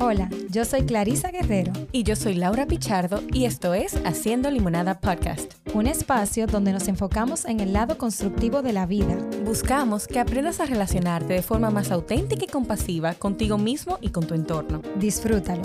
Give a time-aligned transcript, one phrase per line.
[0.00, 1.72] Hola, yo soy Clarisa Guerrero.
[1.90, 5.54] Y yo soy Laura Pichardo y esto es Haciendo Limonada Podcast.
[5.74, 9.18] Un espacio donde nos enfocamos en el lado constructivo de la vida.
[9.44, 14.24] Buscamos que aprendas a relacionarte de forma más auténtica y compasiva contigo mismo y con
[14.24, 14.82] tu entorno.
[15.00, 15.62] Disfrútalo.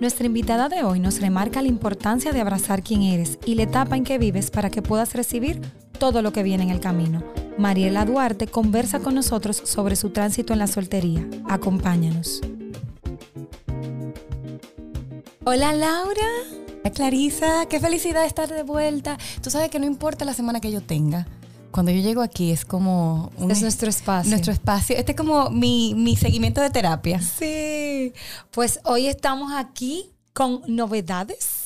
[0.00, 3.98] Nuestra invitada de hoy nos remarca la importancia de abrazar quién eres y la etapa
[3.98, 5.60] en que vives para que puedas recibir
[5.98, 7.22] todo lo que viene en el camino
[7.62, 11.24] Mariela Duarte conversa con nosotros sobre su tránsito en la soltería.
[11.48, 12.40] Acompáñanos.
[15.44, 16.26] Hola Laura.
[16.92, 19.16] Clarisa, qué felicidad estar de vuelta.
[19.40, 21.28] Tú sabes que no importa la semana que yo tenga.
[21.70, 23.30] Cuando yo llego aquí es como...
[23.38, 24.30] Un, es nuestro espacio.
[24.30, 24.96] Nuestro espacio.
[24.96, 27.20] Este es como mi, mi seguimiento de terapia.
[27.22, 28.12] Sí.
[28.50, 31.61] Pues hoy estamos aquí con novedades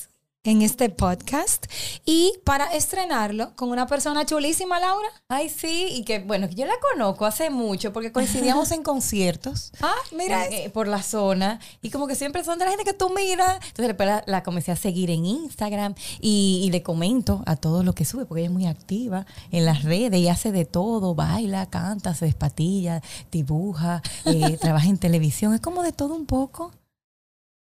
[0.47, 1.65] en este podcast
[2.05, 5.09] y para estrenarlo con una persona chulísima, Laura.
[5.27, 9.73] Ay, sí, y que bueno, yo la conozco hace mucho porque coincidíamos en conciertos.
[9.81, 10.45] Ah, mira.
[10.45, 13.55] Eh, por la zona y como que siempre son de la gente que tú miras.
[13.55, 18.05] Entonces después la, comencé a seguir en Instagram y, le comento a todo lo que
[18.05, 22.13] sube porque ella es muy activa en las redes y hace de todo, baila, canta,
[22.13, 23.01] se despatilla,
[23.31, 26.71] dibuja, eh, trabaja en televisión, es como de todo un poco.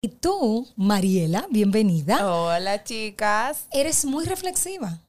[0.06, 2.30] Y tú, Mariela, bienvenida.
[2.30, 3.68] Hola, chicas.
[3.72, 5.00] Eres muy reflexiva.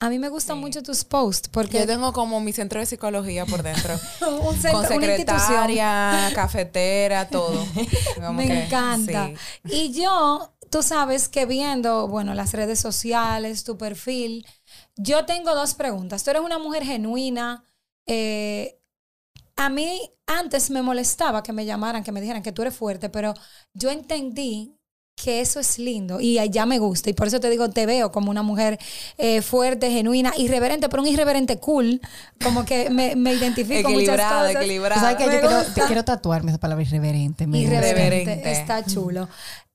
[0.00, 3.46] A mí me gustan mucho tus posts porque yo tengo como mi centro de psicología
[3.46, 3.94] por dentro,
[4.42, 7.66] un centro, con secretaria, cafetera, todo.
[8.34, 9.30] me encanta.
[9.64, 14.46] Y yo, tú sabes que viendo, bueno, las redes sociales, tu perfil,
[14.94, 16.22] yo tengo dos preguntas.
[16.22, 17.64] Tú eres una mujer genuina.
[18.06, 18.78] Eh,
[19.64, 23.08] a mí antes me molestaba que me llamaran, que me dijeran que tú eres fuerte,
[23.08, 23.34] pero
[23.72, 24.76] yo entendí
[25.16, 27.08] que eso es lindo y ya me gusta.
[27.08, 28.78] Y por eso te digo, te veo como una mujer
[29.16, 32.00] eh, fuerte, genuina, irreverente, pero un irreverente cool.
[32.42, 34.54] Como que me, me identifico con muchas cosas.
[34.56, 37.44] Equilibrada, ¿Sabes que yo quiero, quiero, tatuarme esa palabra irreverente.
[37.44, 39.28] Irreverente, está chulo.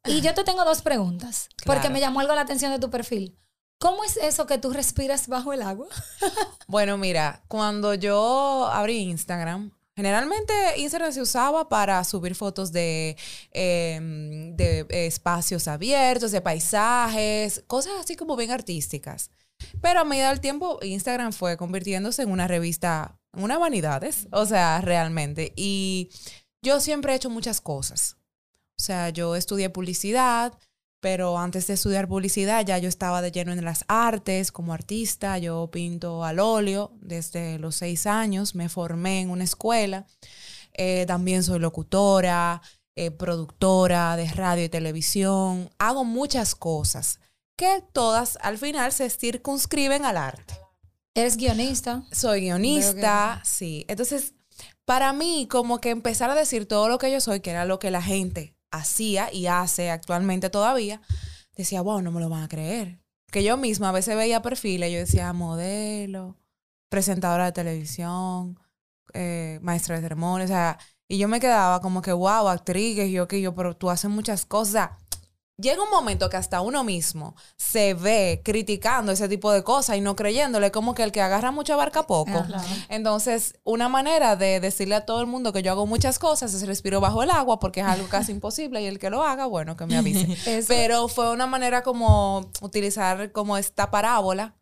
[0.06, 3.38] Y yo te tengo dos preguntas, porque me llamó algo la atención de tu perfil.
[3.80, 5.88] ¿Cómo es eso que tú respiras bajo el agua?
[6.68, 13.18] bueno, mira, cuando yo abrí Instagram, Generalmente Instagram se usaba para subir fotos de,
[13.52, 19.30] em, de espacios abiertos, de paisajes, cosas así como bien artísticas.
[19.82, 24.46] Pero a medida del tiempo, Instagram fue convirtiéndose en una revista, en una vanidades, o
[24.46, 25.52] sea, realmente.
[25.58, 26.10] Y
[26.62, 28.16] yo siempre he hecho muchas cosas.
[28.80, 30.58] O sea, yo estudié publicidad,
[31.00, 35.38] pero antes de estudiar publicidad ya yo estaba de lleno en las artes como artista,
[35.38, 40.06] yo pinto al óleo desde los seis años, me formé en una escuela,
[40.74, 42.62] eh, también soy locutora,
[42.96, 47.20] eh, productora de radio y televisión, hago muchas cosas
[47.58, 50.60] que todas al final se circunscriben al arte.
[51.16, 52.04] ¿Eres guionista?
[52.12, 53.84] Soy guionista, sí.
[53.90, 54.34] Entonces,
[54.86, 57.80] para mí, como que empezar a decir todo lo que yo soy, que era lo
[57.80, 61.02] que la gente hacía y hace actualmente todavía,
[61.56, 63.00] decía, wow, no me lo van a creer.
[63.32, 66.38] Que yo misma a veces veía perfiles, yo decía, modelo,
[66.90, 68.60] presentadora de televisión,
[69.14, 73.28] eh, maestra de ceremonias, o sea, y yo me quedaba como que, wow, actriz, yo,
[73.28, 74.92] que yo, pero tú haces muchas cosas
[75.60, 80.02] llega un momento que hasta uno mismo se ve criticando ese tipo de cosas y
[80.02, 82.46] no creyéndole, como que el que agarra mucha barca poco.
[82.88, 86.66] Entonces, una manera de decirle a todo el mundo que yo hago muchas cosas es
[86.66, 89.76] respiro bajo el agua porque es algo casi imposible y el que lo haga, bueno,
[89.76, 90.38] que me avise.
[90.68, 94.56] Pero fue una manera como utilizar como esta parábola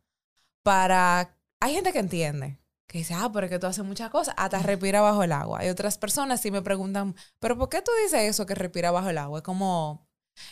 [0.64, 1.36] para...
[1.60, 2.60] Hay gente que entiende.
[2.88, 5.60] Que dice, ah, pero es que tú haces muchas cosas, hasta respira bajo el agua.
[5.60, 9.10] Hay otras personas sí me preguntan, pero ¿por qué tú dices eso que respira bajo
[9.10, 9.40] el agua?
[9.40, 10.07] Es como,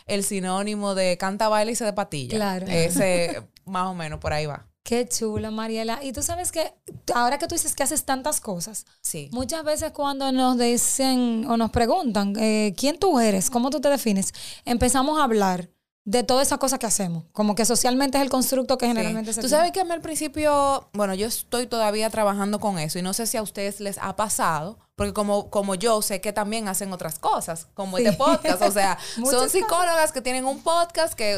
[0.05, 2.35] el sinónimo de canta, baila y se de patilla.
[2.37, 2.67] Claro.
[2.67, 4.67] Ese, más o menos, por ahí va.
[4.85, 5.99] Qué chulo, Mariela.
[6.03, 6.71] Y tú sabes que
[7.15, 9.29] ahora que tú dices que haces tantas cosas, sí.
[9.31, 13.89] muchas veces cuando nos dicen o nos preguntan eh, quién tú eres, cómo tú te
[13.89, 14.31] defines,
[14.63, 15.71] empezamos a hablar
[16.03, 17.25] de toda esa cosa que hacemos.
[17.31, 20.01] Como que socialmente es el constructo que generalmente se Tú sabes que a mí al
[20.01, 23.97] principio, bueno, yo estoy todavía trabajando con eso y no sé si a ustedes les
[23.97, 28.61] ha pasado, porque como, como yo sé que también hacen otras cosas, como este podcast,
[28.61, 28.97] o sea,
[29.29, 31.37] son psicólogas que tienen un podcast que,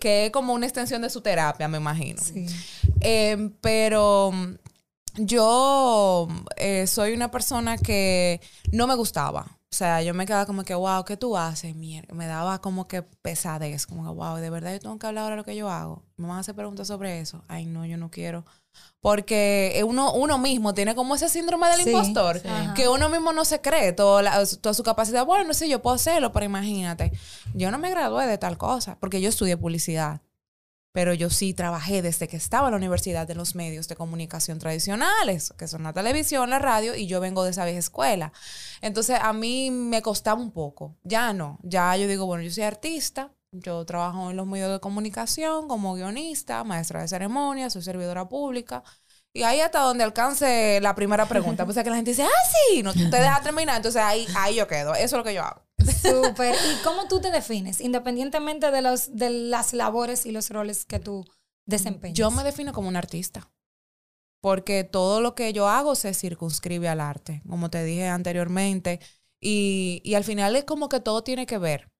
[0.00, 2.20] que, es como una extensión de su terapia, me imagino.
[2.22, 2.46] Sí.
[3.00, 4.32] Em, pero
[5.14, 8.40] yo eh, soy una persona que
[8.72, 11.74] no me gustaba o sea, yo me quedaba como que, wow, ¿qué tú haces?
[11.74, 15.36] Me daba como que pesadez, como que, wow, de verdad yo tengo que hablar ahora
[15.36, 16.02] de lo que yo hago.
[16.18, 17.42] Me van a hacer preguntas sobre eso.
[17.48, 18.44] Ay, no, yo no quiero.
[19.02, 22.40] Porque uno, uno mismo tiene como ese síndrome del impostor,
[22.76, 25.26] que uno mismo no se cree toda, toda su capacidad.
[25.26, 27.10] Bueno, no sé, yo puedo hacerlo, pero imagínate,
[27.52, 30.20] yo no me gradué de tal cosa, porque yo estudié publicidad.
[30.92, 34.58] pero yo sí trabajé desde que estaba en la universidad en los medios de comunicación
[34.58, 38.32] tradicionales, que son la televisión, la radio, y yo vengo de esa vieja escuela.
[38.82, 40.94] Entonces a mí me costaba un poco.
[41.02, 44.80] Ya no, ya yo digo, bueno, yo soy artista, yo trabajo en los medios de
[44.80, 48.82] comunicación como guionista, maestra de ceremonia, soy servidora pública.
[49.34, 51.64] Y ahí hasta donde alcance la primera pregunta.
[51.64, 53.76] Pues es que la gente dice, ah, sí, no te deja terminar.
[53.76, 54.94] Entonces ahí, ahí yo quedo.
[54.94, 55.62] Eso es lo que yo hago.
[56.02, 56.54] Súper.
[56.54, 57.80] ¿Y cómo tú te defines?
[57.80, 61.24] Independientemente de, los, de las labores y los roles que tú
[61.66, 62.16] desempeñas.
[62.16, 63.50] Yo me defino como un artista.
[64.42, 69.00] Porque todo lo que yo hago se circunscribe al arte, como te dije anteriormente.
[69.40, 71.92] Y, y al final es como que todo tiene que ver.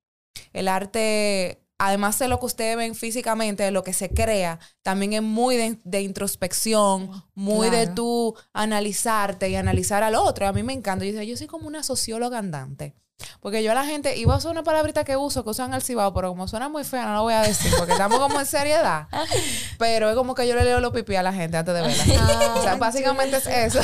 [0.53, 5.15] El arte además de lo que ustedes ven físicamente, de lo que se crea, también
[5.15, 10.47] es muy de, introspección, muy de tú analizarte y analizar al otro.
[10.47, 11.05] A mí me encanta.
[11.05, 12.95] Yo, yo soy como una socióloga andante.
[13.41, 15.83] Porque yo a la gente, iba a usar una palabrita que uso, que usan al
[15.83, 18.47] cibao, pero como suena muy fea, no lo voy a decir, porque estamos como en
[18.47, 19.09] seriedad.
[19.79, 22.05] Pero es como que yo le leo los pipí a la gente antes de verla.
[22.19, 23.81] Ah, o sea, básicamente es eso.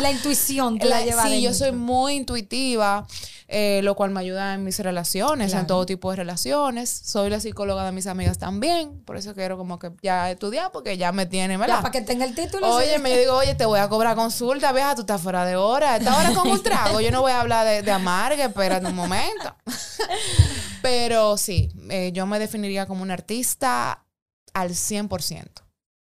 [0.00, 3.06] La intuición que la, lleva Sí, yo soy muy intuitiva.
[3.50, 6.90] Eh, lo cual me ayuda en mis relaciones, en todo tipo de relaciones.
[6.90, 10.98] Soy la psicóloga de mis amigas también, por eso quiero como que ya estudiar, porque
[10.98, 11.76] ya me tiene, ¿verdad?
[11.76, 12.68] Ya, para que tenga el título.
[12.74, 15.96] Oye, me digo, oye, te voy a cobrar consulta, vieja, tú estás fuera de hora.
[15.96, 18.94] Esta hora con un trago, yo no voy a hablar de, de amargue, espérate un
[18.94, 19.56] momento.
[20.82, 24.04] Pero sí, eh, yo me definiría como un artista
[24.52, 25.67] al 100%.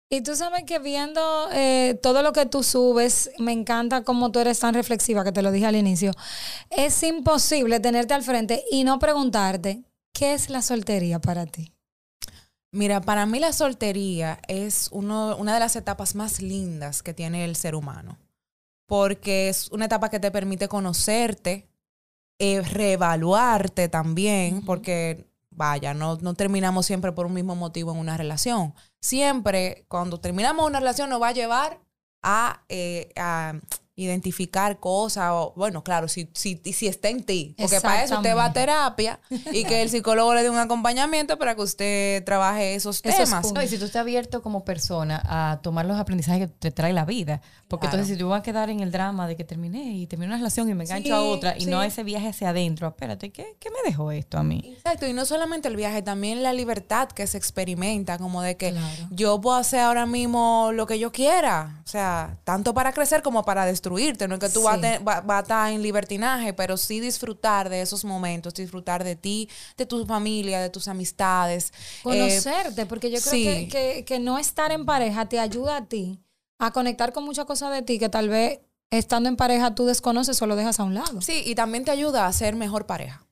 [0.10, 4.40] Y tú sabes que viendo eh, todo lo que tú subes, me encanta cómo tú
[4.40, 6.12] eres tan reflexiva, que te lo dije al inicio.
[6.70, 9.84] Es imposible tenerte al frente y no preguntarte,
[10.14, 11.74] ¿qué es la soltería para ti?
[12.72, 17.46] Mira, para mí la soltería es uno, una de las etapas más lindas que tiene
[17.46, 18.18] el ser humano,
[18.88, 21.68] porque es una etapa que te permite conocerte,
[22.40, 28.18] eh, reevaluarte también, porque vaya, no, no terminamos siempre por un mismo motivo en una
[28.18, 28.74] relación.
[29.02, 31.80] Siempre, cuando terminamos una relación, nos va a llevar
[32.22, 33.54] a, eh, a
[33.96, 38.36] identificar cosas, o, bueno, claro, si, si, si está en ti, porque para eso usted
[38.36, 39.20] va a terapia
[39.52, 43.54] y que el psicólogo le dé un acompañamiento para que usted trabaje esos temas.
[43.64, 47.06] y si tú estás abierto como persona a tomar los aprendizajes que te trae la
[47.06, 50.08] vida, porque entonces si tú vas a quedar en el drama de que terminé y
[50.08, 53.32] terminé una relación y me engancho a otra y no ese viaje hacia adentro, espérate,
[53.32, 54.74] ¿qué, ¿qué, me dejó esto a mí?
[54.76, 58.74] Exacto, y no solamente el viaje, también la libertad que se experimenta, como de que
[59.12, 63.44] yo puedo hacer ahora mismo lo que yo quiera, o sea, tanto para crecer como
[63.44, 67.70] para destruir destruirte, no es que tú vas, a estar en libertinaje, pero sí disfrutar
[67.70, 71.74] de esos momentos, disfrutar de ti, de tu familia, de tus amistades.
[72.02, 76.20] Conocerte, porque yo creo que, que, no estar en pareja te ayuda a ti
[76.60, 80.42] a conectar con muchas cosas de ti que tal vez estando en pareja tú desconoces
[80.42, 81.22] o lo dejas a un lado.
[81.22, 83.26] Sí, y también te ayuda a ser mejor pareja.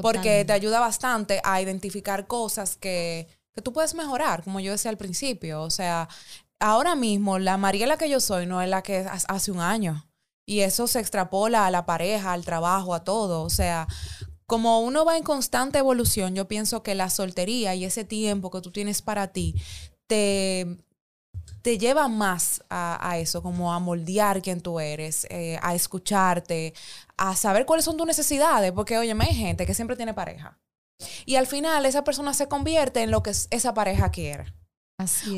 [0.00, 4.90] Porque te ayuda bastante a identificar cosas que, que tú puedes mejorar, como yo decía
[4.90, 5.62] al principio.
[5.62, 6.08] O sea,
[6.62, 10.06] ahora mismo la Mariela que yo soy no es la que hace un año.
[10.46, 13.42] Y eso se extrapola a la pareja, al trabajo, a todo.
[13.42, 13.86] O sea,
[14.46, 18.60] como uno va en constante evolución, yo pienso que la soltería y ese tiempo que
[18.60, 19.54] tú tienes para ti
[20.06, 20.78] te,
[21.62, 26.74] te lleva más a, eso, como a moldear quién tú eres, eh, a escucharte,
[27.16, 28.72] a saber cuáles son tus necesidades.
[28.72, 30.58] Porque, oye, hay gente que siempre tiene pareja.
[31.24, 34.52] Y al final esa persona se convierte en lo que esa pareja quiere.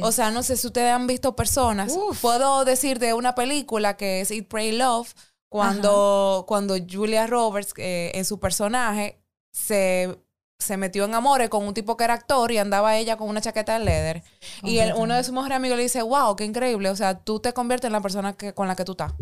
[0.03, 1.97] O sea, no sé si ustedes han visto personas.
[2.21, 5.15] Puedo decir de una película que es Eat, Pray, Love,
[5.49, 9.21] cuando, cuando Julia Roberts, eh, en su personaje,
[9.53, 10.19] se,
[10.59, 13.41] se metió en amores con un tipo que era actor y andaba ella con una
[13.41, 14.23] chaqueta de leather.
[14.63, 16.91] Y uno de sus mejores amigos le dice, wow, qué increíble.
[16.91, 19.13] O sea, tú te conviertes en la persona que, con la que tú estás.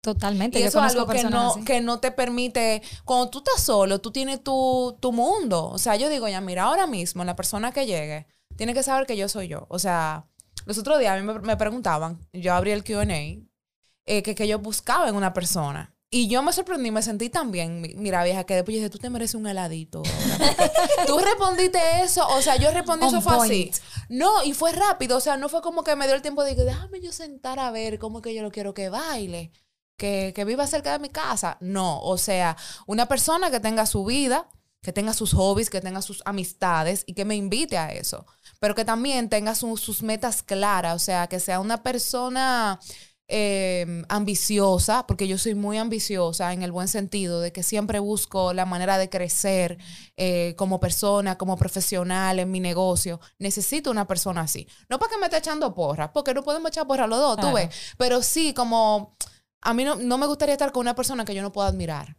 [0.00, 0.58] Totalmente.
[0.60, 4.10] Y eso es algo que no, que no te permite, cuando tú estás solo, tú
[4.10, 5.66] tienes tu, tu mundo.
[5.66, 8.26] O sea, yo digo, ya, mira, ahora mismo la persona que llegue,
[8.58, 9.66] tiene que saber que yo soy yo.
[9.70, 10.26] O sea,
[10.66, 14.58] los otros días a mí me, preguntaban, yo abrí el QA, eh, que, que yo
[14.58, 15.94] buscaba en una persona.
[16.10, 18.98] Y yo me sorprendí, me sentí tan bien, mira vieja, que después yo dije, tú
[18.98, 20.02] te mereces un heladito.
[21.06, 23.70] tú respondiste eso, o sea, yo respondí eso fue así.
[24.08, 26.56] No, y fue rápido, o sea, no fue como que me dio el tiempo de
[26.56, 29.52] que déjame yo sentar a ver cómo que yo lo quiero que baile,
[29.96, 31.58] que, que viva cerca de mi casa.
[31.60, 34.48] No, o sea, una persona que tenga su vida,
[34.82, 38.26] que tenga sus hobbies, que tenga sus amistades y que me invite a eso,
[38.60, 42.78] pero que también tenga sus metas claras, o sea, que sea una persona
[43.26, 48.52] em, ambiciosa, porque yo soy muy ambiciosa en el buen sentido de que siempre busco
[48.54, 49.78] la manera de crecer
[50.16, 53.20] eh, como persona, como profesional en mi negocio.
[53.38, 54.66] Necesito una persona así.
[54.88, 57.52] No para que me esté echando porra, porque no podemos echar porra los dos, tú
[57.52, 57.68] ves,
[57.98, 59.16] pero sí como...
[59.60, 62.17] A mí no, no me gustaría estar con una persona que yo no pueda admirar.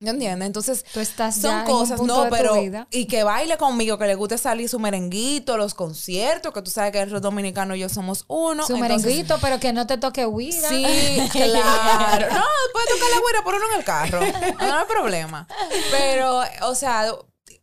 [0.00, 0.46] ¿Me entiendes?
[0.46, 2.60] Entonces, Tú estás son ya en un cosas, punto no, de tu pero.
[2.60, 2.86] vida.
[2.92, 6.92] Y que baile conmigo, que le guste salir su merenguito, los conciertos, que tú sabes
[6.92, 8.64] que los dominicanos y yo somos uno.
[8.64, 10.68] Su entonces- merenguito, pero que no te toque huida.
[10.68, 10.84] Sí,
[11.32, 12.26] claro.
[12.32, 14.20] No, puede tocar la güera por uno en el carro.
[14.60, 15.48] No, hay problema.
[15.90, 17.12] Pero, o sea,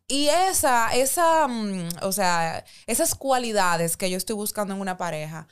[0.09, 5.47] y esa, esa, mm, o sea, esas cualidades que yo estoy buscando en una pareja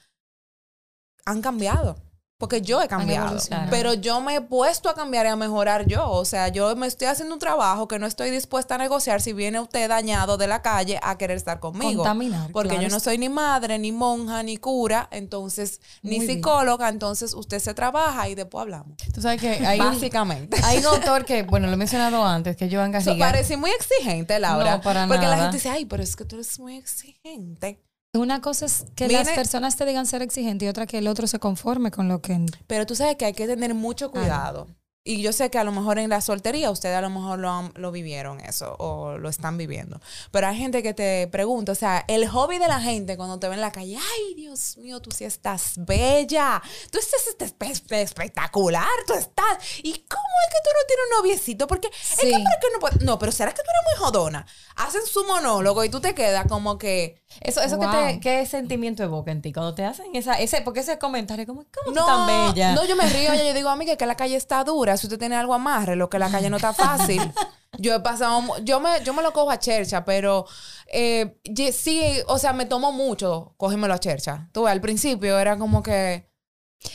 [1.25, 1.95] han cambiado.
[2.43, 3.37] Porque yo he cambiado.
[3.69, 6.09] Pero yo me he puesto a cambiar y a mejorar yo.
[6.09, 9.31] O sea, yo me estoy haciendo un trabajo que no estoy dispuesta a negociar si
[9.31, 12.03] viene usted dañado de la calle a querer estar conmigo.
[12.03, 16.27] Contaminar, Porque claro yo no soy ni madre, ni monja, ni cura, entonces, ni bien.
[16.27, 18.97] psicóloga, entonces usted se trabaja y después hablamos.
[19.13, 20.57] Tú sabes que hay Básicamente.
[20.65, 23.25] hay un autor que, bueno, lo he mencionado antes, que Joan So, Garriga.
[23.25, 24.75] parece muy exigente, Laura.
[24.75, 27.79] No, para porque la gente dice, ay, pero es que tú eres muy exigente.
[28.15, 31.07] Una cosa es que Viene- las personas te digan ser exigente y otra que el
[31.07, 32.45] otro se conforme con lo que...
[32.67, 34.67] Pero tú sabes que hay que tener mucho cuidado.
[35.05, 37.49] Y yo sé que a lo mejor en la soltería ustedes a lo mejor lo,
[37.51, 39.99] han- lo vivieron eso o lo están viviendo.
[40.31, 43.47] Pero hay gente que te pregunta, o sea, el hobby de la gente cuando te
[43.49, 48.01] ven en la calle, ay, Dios mío, tú sí estás bella, tú estás espe- espe-
[48.01, 49.57] espectacular, tú estás.
[49.79, 51.67] ¿Y cómo es que tú no tienes un noviecito?
[51.67, 52.31] Porque es que, Sí.
[52.31, 53.01] ¿para qué no puedes?
[53.01, 54.45] No, pero ¿será que tú eres muy jodona?
[54.77, 57.21] Hacen su monólogo y tú te quedas como que...
[57.41, 57.91] Eso, eso Wow.
[57.91, 61.45] que te, ¿qué sentimiento evoca en ti cuando te hacen esa, ese, porque ese comentario
[61.45, 62.73] como, ¿cómo tú No, tan bella?
[62.73, 64.92] no, yo me río, yo digo, amiga, que la calle está dura.
[64.97, 67.21] Si usted tiene algo amarre, lo que la calle no está fácil.
[67.79, 70.45] yo he pasado, yo me, yo me lo cojo a chercha, pero
[70.87, 71.39] eh,
[71.73, 74.49] sí, o sea, me tomó mucho cogérmelo a chercha.
[74.51, 76.29] Tú al principio era como que,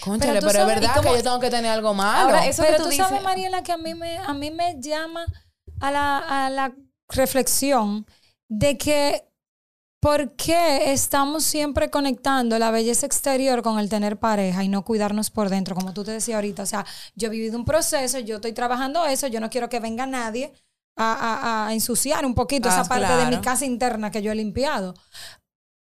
[0.00, 2.26] conchale, pero, es verdad como- que yo tengo que tener algo malo.
[2.26, 4.81] Ahora, eso Pero que tú, tú sabes, Mariela, que a mí me, a mí me
[4.81, 5.26] llama
[5.81, 6.75] a la, a la
[7.09, 8.07] reflexión
[8.49, 9.28] de que
[10.00, 15.31] ¿por qué estamos siempre conectando la belleza exterior con el tener pareja y no cuidarnos
[15.31, 15.75] por dentro?
[15.75, 19.05] Como tú te decías ahorita, o sea, yo he vivido un proceso, yo estoy trabajando
[19.07, 20.52] eso, yo no quiero que venga nadie
[20.97, 24.33] a, a- a ensuciar un poquito Ah, esa parte de mi casa interna que yo
[24.33, 24.95] he limpiado.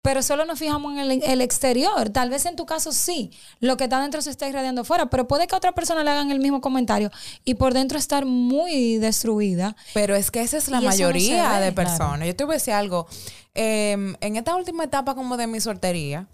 [0.02, 2.10] Pero solo nos fijamos en el, el exterior.
[2.10, 3.30] Tal vez en tu caso sí,
[3.60, 6.10] lo que está dentro se está irradiando fuera, pero puede que a otra persona le
[6.10, 7.10] hagan el mismo comentario
[7.44, 9.76] y por dentro estar muy destruida.
[9.94, 11.74] Pero es que esa es la Y no mayoría ve, de claro.
[11.74, 12.26] personas.
[12.26, 13.06] Yo te voy a decir algo.
[13.54, 16.26] Eh, en esta última etapa como de mi soltería,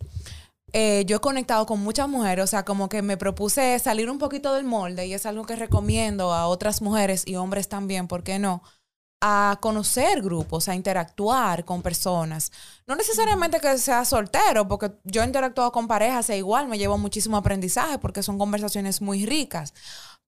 [0.73, 4.19] eh, yo he conectado con muchas mujeres, o sea, como que me propuse salir un
[4.19, 8.23] poquito del molde y es algo que recomiendo a otras mujeres y hombres también, ¿por
[8.23, 8.63] qué no?
[9.21, 12.53] A conocer grupos, a interactuar con personas.
[12.87, 16.99] No necesariamente que sea soltero, porque yo he interactuado con parejas e igual me llevo
[16.99, 19.75] muchísimo aprendizaje porque son conversaciones muy ricas.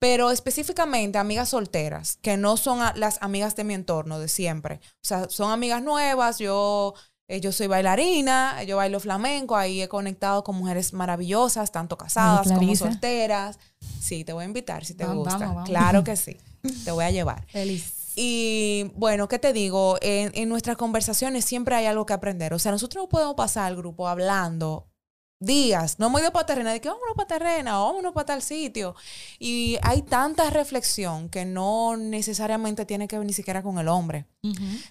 [0.01, 4.81] Pero específicamente amigas solteras, que no son las amigas de mi entorno de siempre.
[4.97, 6.95] O sea, son amigas nuevas, yo,
[7.29, 12.49] eh, yo soy bailarina, yo bailo flamenco, ahí he conectado con mujeres maravillosas, tanto casadas
[12.49, 12.87] como Clarisa.
[12.87, 13.59] solteras.
[14.01, 15.39] Sí, te voy a invitar si te Vamos, gusta.
[15.39, 15.69] vamos, vamos.
[15.69, 16.39] Claro que sí,
[16.85, 17.47] te voy a llevar.
[17.49, 18.00] Feliz.
[18.23, 19.97] Y bueno, ¿qué te digo?
[20.03, 22.53] En, en nuestras conversaciones siempre hay algo que aprender.
[22.53, 24.91] O sea, nosotros no podemos pasar al grupo hablando
[25.39, 25.99] días.
[25.99, 28.95] No hemos ido para terrena, de que vámonos para terrena vámonos para tal sitio.
[29.39, 34.27] Y hay tanta reflexión que no necesariamente tiene que ver ni siquiera con el hombre,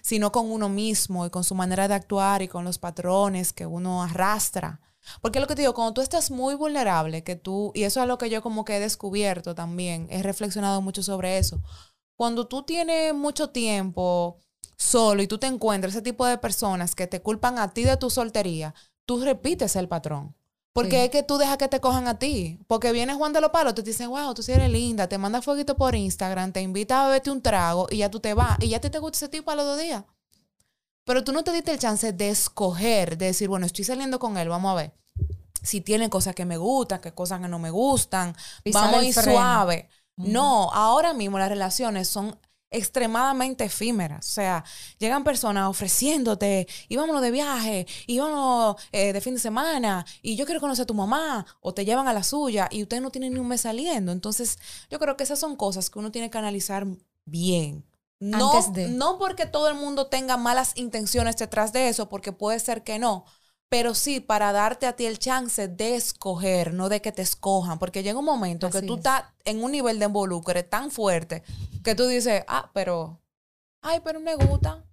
[0.02, 3.64] sino con uno mismo y con su manera de actuar y con los patrones que
[3.64, 4.80] uno arrastra.
[5.22, 8.08] Porque lo que te digo, cuando tú estás muy vulnerable, que tú, y eso es
[8.08, 11.62] lo que yo como que he descubierto también, he reflexionado mucho sobre eso.
[12.20, 14.36] Cuando tú tienes mucho tiempo
[14.76, 17.96] solo y tú te encuentras ese tipo de personas que te culpan a ti de
[17.96, 18.74] tu soltería,
[19.06, 20.36] tú repites el patrón.
[20.74, 21.04] Porque Sí.
[21.04, 22.58] es que tú dejas que te cojan a ti.
[22.66, 25.40] Porque viene Juan de los Palos, te dice, wow, tú sí eres linda, te manda
[25.40, 28.58] fueguito por Instagram, te invita a beberte un trago y ya tú te vas.
[28.60, 30.04] Y ya te, te gusta ese tipo a los dos días.
[31.04, 34.36] Pero tú no te diste el chance de escoger, de decir, bueno, estoy saliendo con
[34.36, 34.92] él, vamos a ver.
[35.62, 38.36] Si tiene cosas que me gustan, qué cosas que no me gustan,
[38.74, 39.32] vamos a ir freno.
[39.32, 39.88] suave.
[40.16, 42.38] No, ahora mismo las relaciones son
[42.70, 44.26] extremadamente efímeras.
[44.28, 44.64] O sea,
[44.98, 50.36] llegan personas ofreciéndote, y vámonos de viaje, y vámonos eh, de fin de semana, y
[50.36, 53.10] yo quiero conocer a tu mamá, o te llevan a la suya, y ustedes no
[53.10, 54.12] tienen ni un mes saliendo.
[54.12, 56.86] Entonces, yo creo que esas son cosas que uno tiene que analizar
[57.24, 57.84] bien.
[58.20, 58.88] No, Antes de.
[58.88, 62.98] no porque todo el mundo tenga malas intenciones detrás de eso, porque puede ser que
[62.98, 63.24] no,
[63.70, 67.78] pero sí para darte a ti el chance de escoger, no de que te escojan,
[67.78, 68.98] porque llega un momento que tú es.
[68.98, 71.42] estás en un nivel de involucre tan fuerte
[71.82, 73.20] que tú dices, ah, pero,
[73.80, 74.84] ay, pero me gusta.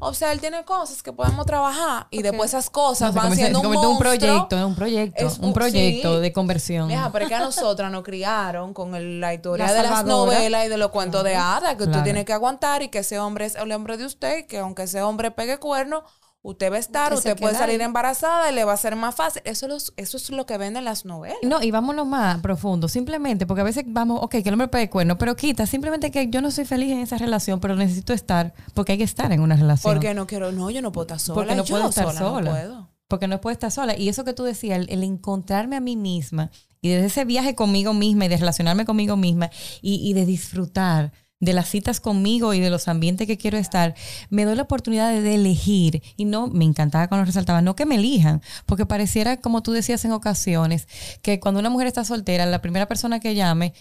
[0.00, 3.60] O sea, él tiene cosas que podemos trabajar y después esas cosas van convierte- siendo
[3.60, 3.98] un, en un monstruo.
[4.18, 6.20] proyecto, un proyecto, Es un proyecto sí.
[6.22, 6.88] de conversión.
[6.88, 10.04] Vieja, pero es que a nosotras nos criaron con el- la historia La de las
[10.06, 11.90] novelas y de los cuentos de hadas, que Claro.
[11.92, 14.84] usted tiene que aguantar y que ese hombre es el hombre de usted, que aunque
[14.84, 16.04] ese hombre pegue cuerno,
[16.48, 19.16] Usted va a estar, usted puede queda salir embarazada y le va a ser más
[19.16, 19.42] fácil.
[19.44, 21.38] Eso, es- eso es lo que venden las novelas.
[21.42, 24.88] No, y vámonos más profundo, simplemente, porque a veces vamos, ok, que el hombre pegue
[24.88, 28.54] cuerno, pero quita, simplemente que yo no soy feliz en esa relación, pero necesito estar,
[28.74, 29.92] porque hay que estar en una relación.
[29.92, 31.34] Porque no quiero, no, yo no puedo estar sola.
[31.34, 32.18] Porque no yo puedo estar sola.
[32.20, 32.50] sola.
[32.52, 32.90] No puedo.
[33.08, 33.96] Porque no puedo estar sola.
[33.96, 36.50] Y eso que tú decías, el, el encontrarme a mí misma
[36.80, 39.50] y desde ese viaje conmigo misma y de relacionarme conmigo misma
[39.82, 43.94] y, y de disfrutar de las citas conmigo y de los ambientes que quiero estar,
[44.30, 46.02] me doy la oportunidad de, de elegir.
[46.16, 50.04] Y no, me encantaba cuando resaltaba, no que me elijan, porque pareciera, como tú decías
[50.04, 50.88] en ocasiones,
[51.22, 53.74] que cuando una mujer está soltera, la primera persona que llame,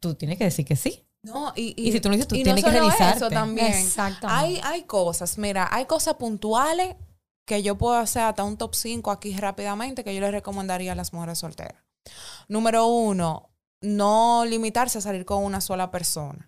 [0.00, 1.04] tú tienes que decir que sí.
[1.22, 3.16] No, y, Y si tú lo dices, tú y tienes que solo revisarte.
[3.16, 3.66] Eso también.
[3.66, 4.26] Exactamente.
[4.40, 6.94] Hay, hay cosas, mira, hay cosas puntuales
[7.44, 10.94] que yo puedo hacer hasta un top 5 aquí rápidamente que yo les recomendaría a
[10.94, 11.82] las mujeres solteras.
[12.46, 16.47] Número uno, no limitarse a salir con una sola persona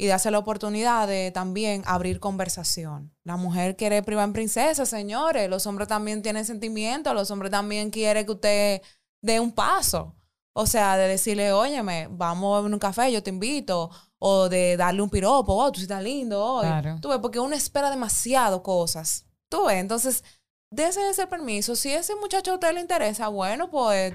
[0.00, 3.14] y darse la oportunidad de también abrir conversación.
[3.22, 5.50] La mujer quiere privar en princesa, señores.
[5.50, 7.12] Los hombres también tienen sentimientos.
[7.12, 8.82] Los hombres también quieren que usted
[9.20, 10.16] dé un paso.
[10.54, 13.90] O sea, de decirle, óyeme, vamos a beber un café, yo te invito.
[14.18, 16.64] O de darle un piropo, oh, tú sí estás lindo hoy.
[16.64, 16.96] Claro.
[17.02, 19.26] Tú ves, porque uno espera demasiado cosas.
[19.50, 20.24] Tú ves, entonces,
[20.70, 21.76] dése ese permiso.
[21.76, 24.14] Si ese muchacho a usted le interesa, bueno, pues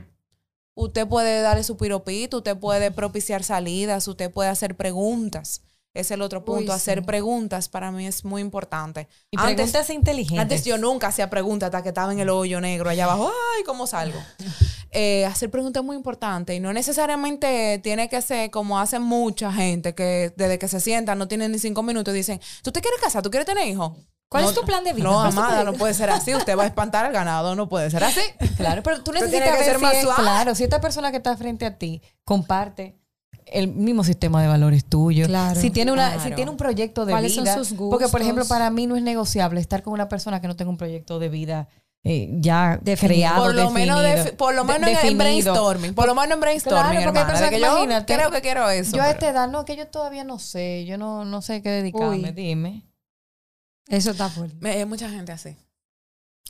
[0.73, 5.61] usted puede darle su piropito, usted puede propiciar salidas, usted puede hacer preguntas.
[5.95, 6.71] Es el otro punto.
[6.71, 9.07] Uy, hacer preguntas para mí es muy importante.
[9.31, 10.41] Y Antes- preguntas inteligentes.
[10.41, 13.31] antes yo nunca hacía preguntas hasta que estaba en el hoyo negro allá abajo.
[13.57, 14.19] Ay, ¿cómo salgo?
[14.97, 19.51] Eh, hacer preguntas es muy importante y no necesariamente tiene que ser como hace mucha
[19.51, 22.79] gente que desde que se sientan no tienen ni cinco minutos y dicen, ¿tú te
[22.79, 23.21] quieres casar?
[23.21, 23.91] ¿Tú quieres tener hijos?
[24.29, 25.03] ¿Cuál No, es tu plan de vida?
[25.03, 26.33] No, ¿Cuál es tu amada, no de- puede ser así.
[26.33, 28.21] Usted va a espantar al ganado, no puede ser así.
[28.55, 30.21] Claro, pero tú necesitas que ver ser si más es- suave.
[30.21, 32.97] claro, si esta persona que está frente a ti comparte
[33.45, 36.23] el mismo sistema de valores tuyo, Claro, si tiene una, claro.
[36.29, 38.55] si tiene un proyecto de ¿Cuáles son vida, sus porque por ejemplo gustos?
[38.57, 41.29] para mí no es negociable estar con una persona que no tenga un proyecto de
[41.29, 41.67] vida
[42.07, 43.15] eh, ya Definido.
[43.17, 45.93] creado, Por lo menos, defi- por lo de- menos en- en brainstorming.
[45.95, 47.27] Por lo menos en brainstorming, Claro, porque hay hermana.
[47.27, 48.95] personas de que yo imagínate, creo que quiero eso.
[48.95, 51.69] Yo a esta edad, no, que yo todavía no sé, yo no, no sé qué
[51.69, 52.31] dedicarme, Uy.
[52.31, 52.83] dime.
[53.87, 54.69] Eso está fuerte.
[54.69, 55.55] Hay mucha gente así.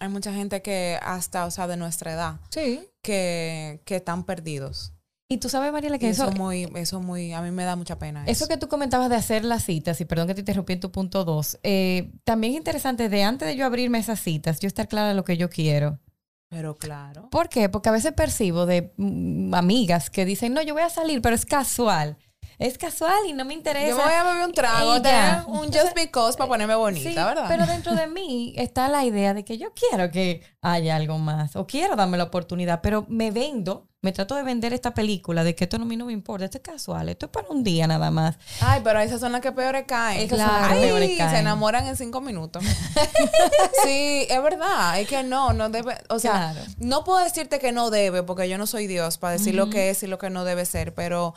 [0.02, 2.82] Hay mucha gente que hasta, o sea, de nuestra edad, Sí.
[3.02, 4.92] que, que están perdidos.
[5.36, 7.76] Y tú sabes, Mariela, Y que eso, eso, muy, eso muy, a mí me da
[7.76, 8.24] mucha pena.
[8.26, 10.94] Eso que tú comentabas de hacer las citas, y perdón que te interrumpí en tu
[10.94, 14.88] punto dos, eh, también es interesante de antes de yo abrirme esas citas, yo estar
[14.88, 16.00] clara de lo que yo quiero.
[16.48, 17.30] Pero claro.
[17.32, 17.68] ¿Por qué?
[17.68, 21.36] Porque a veces percibo de mm, amigas que dicen, no, yo voy a salir, pero
[21.36, 22.18] es casual.
[22.58, 23.90] Es casual y no me interesa.
[23.90, 27.16] Yo me voy a beber un trago, tener un just because para ponerme bonita, Sí,
[27.16, 27.46] ¿verdad?
[27.48, 31.56] Pero dentro de mí está la idea de que yo quiero que haya algo más
[31.56, 35.56] o quiero darme la oportunidad, pero me vendo, me trato de vender esta película de
[35.56, 38.10] que esto no, no me importa, esto es casual, esto es para un día nada
[38.12, 38.38] más.
[38.62, 40.22] Ay, pero esas son las que peores caen.
[40.22, 41.36] Esas son las Ay, que peores se caen.
[41.38, 42.64] enamoran en cinco minutos.
[43.84, 45.00] sí, es verdad.
[45.00, 45.98] Es que no, no debe.
[46.10, 46.60] O sea, Claro.
[46.78, 49.90] no puedo decirte que no debe, porque yo no soy Dios para decir lo que
[49.90, 51.34] es y lo que no debe ser, pero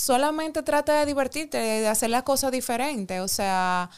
[0.00, 3.20] solamente trata de divertirte, de hacer las cosas diferentes.
[3.20, 3.90] O sea,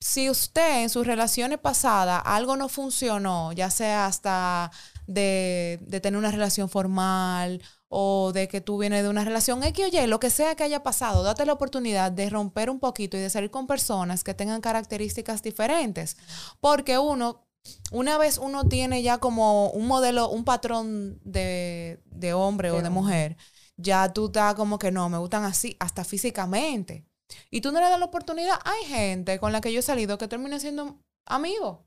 [0.00, 4.70] si usted en sus relaciones pasadas algo no funcionó, ya sea hasta
[5.06, 9.84] de, de tener una relación formal o de que tú vienes de una relación X
[9.84, 13.16] o Y, lo que sea que haya pasado, date la oportunidad de romper un poquito
[13.16, 16.16] y de salir con personas que tengan características diferentes.
[16.60, 17.44] Porque uno,
[17.90, 22.90] una vez uno tiene ya como un modelo, un patrón de, de hombre o de
[22.90, 23.36] mujer,
[23.82, 27.06] ya tú estás como que no, me gustan así, hasta físicamente.
[27.50, 28.58] Y tú no le das la oportunidad.
[28.64, 31.86] Hay gente con la que yo he salido que termina siendo amigo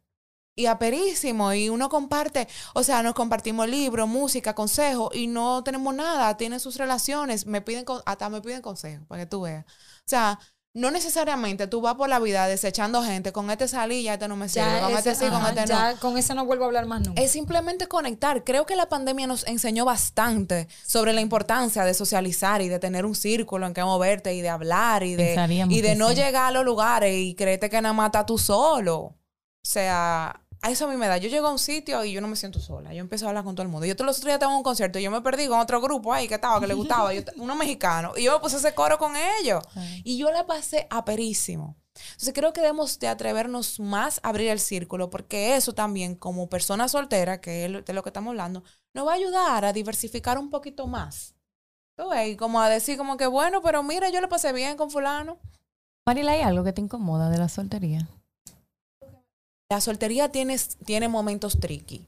[0.56, 5.96] y aperísimo y uno comparte, o sea, nos compartimos libros, música, consejos y no tenemos
[5.96, 9.66] nada, tienen sus relaciones, me piden, hasta me piden consejos para que tú veas.
[9.66, 10.40] O sea,
[10.76, 14.36] no necesariamente tú vas por la vida desechando gente, con este salí, ya este no
[14.36, 16.00] me sirve, con este sí, con este no.
[16.00, 17.22] con ese no vuelvo a hablar más nunca.
[17.22, 18.44] Es simplemente conectar.
[18.44, 23.06] Creo que la pandemia nos enseñó bastante sobre la importancia de socializar y de tener
[23.06, 26.16] un círculo en que moverte y de hablar y de, Pensaríamos y de no sí.
[26.16, 28.98] llegar a los lugares y creerte que nada más estás tú solo.
[29.00, 29.16] O
[29.62, 31.18] sea, a eso a mí me da.
[31.18, 32.94] Yo llego a un sitio y yo no me siento sola.
[32.94, 33.86] Yo empiezo a hablar con todo el mundo.
[33.86, 36.14] Yo todos los otros días tengo un concierto y yo me perdí con otro grupo
[36.14, 38.14] ahí que estaba, que le gustaba, yo, uno mexicano.
[38.16, 39.62] Y yo me puse ese coro con ellos.
[40.06, 41.76] Y yo la pasé aperísimo.
[41.94, 46.48] Entonces creo que debemos de atrevernos más a abrir el círculo, porque eso también, como
[46.48, 50.38] persona soltera, que es de lo que estamos hablando, nos va a ayudar a diversificar
[50.38, 51.36] un poquito más.
[52.26, 55.40] Y como a decir como que, bueno, pero mira, yo lo pasé bien con fulano.
[56.06, 58.08] Mariela, ¿hay algo que te incomoda de la soltería?
[59.70, 62.08] La soltería tiene, tiene momentos tricky.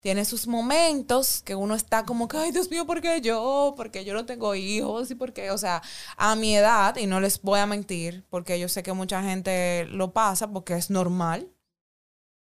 [0.00, 3.74] Tiene sus momentos que uno está como que, ay, Dios mío, ¿por qué yo?
[3.76, 5.82] Porque yo no tengo hijos y por qué, o sea,
[6.16, 9.86] a mi edad, y no les voy a mentir, porque yo sé que mucha gente
[9.90, 11.50] lo pasa porque es normal.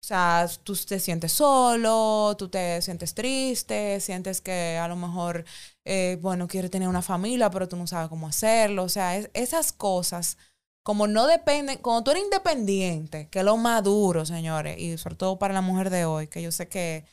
[0.03, 5.45] O sea, tú te sientes solo, tú te sientes triste, sientes que a lo mejor,
[5.85, 8.85] eh, bueno, quieres tener una familia, pero tú no sabes cómo hacerlo.
[8.85, 10.39] O sea, es- esas cosas,
[10.83, 15.17] como no dependen, como tú eres independiente, que es lo más duro, señores, y sobre
[15.17, 17.05] todo para la mujer de hoy, que yo sé que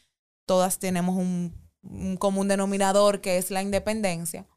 [0.45, 4.47] todas tenemos un, un común denominador que es la independencia,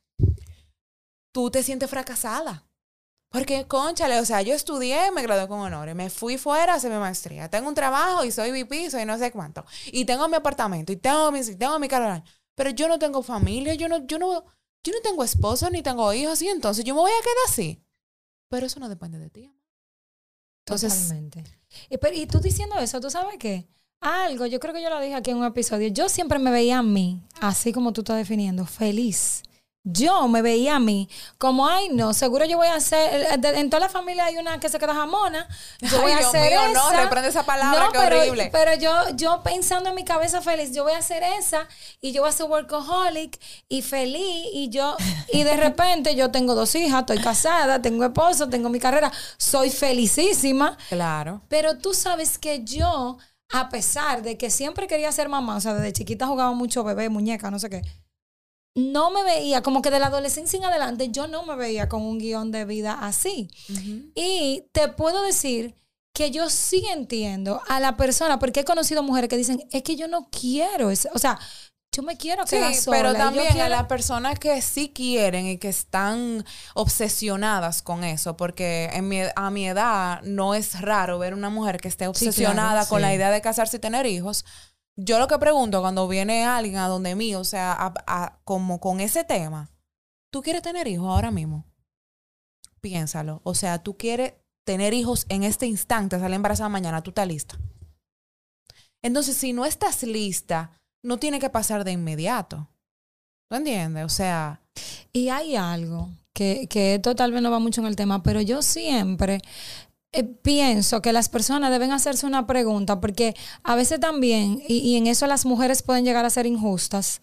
[1.33, 2.67] tú te sientes fracasada.
[3.33, 6.91] Porque, conchale, o sea, yo estudié, me gradué con honores, me fui fuera a hacer
[6.91, 10.35] mi maestría, tengo un trabajo y soy VP, soy no sé cuánto, y tengo mi
[10.35, 12.25] apartamento, y tengo mi, tengo mi carro
[12.57, 14.45] pero yo no tengo familia, yo no, yo no,
[14.85, 17.85] yo no tengo esposo ni tengo hijos, y entonces yo me voy a quedar así.
[18.51, 19.51] Pero eso no depende de ti.
[20.67, 21.45] Entonces, Totalmente.
[21.89, 23.67] Y, pero- y tú diciendo eso, ¿tú sabes qué?
[24.01, 25.89] Algo, yo creo que yo lo dije aquí en un episodio.
[25.89, 29.43] Yo siempre me veía a mí, así como tú estás definiendo, feliz.
[29.83, 33.27] Yo me veía a mí como, ay, no, seguro yo voy a hacer.
[33.43, 35.49] En toda la familia hay una que se queda jamona.
[35.81, 37.03] Yo voy Ay, a Dios hacer mío, no, esa.
[37.03, 38.51] reprende esa palabra, qué pero, horrible.
[38.53, 41.67] Pero yo, yo pensando en mi cabeza feliz, yo voy a hacer esa
[42.03, 43.41] y yo voy a ser workaholic
[43.71, 44.97] y feliz y yo,
[45.33, 49.71] y de repente yo tengo dos hijas, estoy casada, tengo esposo, tengo mi carrera, soy
[49.71, 50.77] felicísima.
[50.91, 51.41] claro.
[51.49, 53.17] Pero tú sabes que yo,
[53.49, 57.09] a pesar de que siempre quería ser mamá, o sea, desde chiquita jugaba mucho bebé,
[57.09, 57.83] muñeca, no sé qué,
[58.75, 62.03] no me veía, como que de la adolescencia en adelante, yo no me veía con
[62.03, 63.51] un guion de vida así.
[64.15, 65.75] Y te puedo decir
[66.15, 69.97] que yo sí entiendo a la persona, porque he conocido mujeres que dicen, es que
[69.97, 71.09] yo no quiero, eso.
[71.15, 71.39] o sea,
[71.93, 72.97] yo me quiero Sí, quedar sola.
[72.97, 78.91] pero también a las personas que sí quieren y que están obsesionadas con eso, porque
[78.93, 82.99] en mi- a mi edad no es raro ver una mujer que esté obsesionada con
[82.99, 83.03] sí.
[83.03, 84.45] la idea de casarse y tener hijos.
[84.97, 89.01] Yo lo que pregunto cuando viene alguien a donde mí, o sea, a- como con
[89.01, 89.71] ese tema,
[90.33, 91.65] ¿tú quieres tener hijos ahora mismo?
[92.81, 93.41] Piénsalo.
[93.45, 94.35] O sea, tú quieres
[94.67, 97.59] tener hijos en este instante, salir embarazada mañana, tú estás lista.
[99.03, 100.73] Entonces, si no estás lista,
[101.03, 102.69] no tiene que pasar de inmediato.
[103.51, 104.05] ¿Tú entiendes?
[104.05, 104.61] O sea,
[105.13, 108.41] Y hay algo que, que esto tal vez no va mucho en el tema, pero
[108.41, 109.41] yo siempre
[110.13, 114.97] eh, pienso que las personas deben hacerse una pregunta, porque a veces también, y, y
[114.97, 117.21] en eso las mujeres pueden llegar a ser injustas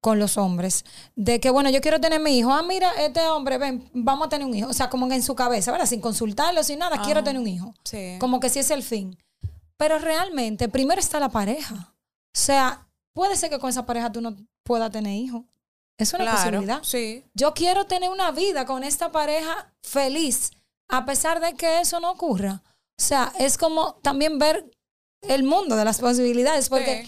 [0.00, 0.84] con los hombres,
[1.16, 4.28] de que, bueno, yo quiero tener mi hijo, ah, mira, este hombre, ven, vamos a
[4.28, 5.86] tener un hijo, o sea, como en su cabeza, ¿verdad?
[5.86, 7.24] Sin consultarlo, sin nada, quiero Ajá.
[7.24, 7.74] tener un hijo.
[7.84, 8.16] sí.
[8.20, 9.16] Como que sí es el fin.
[9.78, 11.74] Pero realmente, primero está la pareja.
[11.94, 15.42] O sea, puede ser que con esa pareja tú no puedas tener hijos.
[15.98, 16.82] Es una Claro, posibilidad.
[16.82, 17.24] Sí.
[17.34, 20.50] Yo quiero tener una vida con esta pareja feliz,
[20.88, 22.62] a pesar de que eso no ocurra.
[22.98, 24.70] O sea, es como también ver
[25.22, 27.06] el mundo de las posibilidades, porque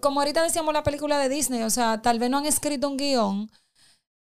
[0.00, 2.96] como ahorita decíamos la película de Disney, o sea, tal vez no han escrito un
[2.96, 3.50] guion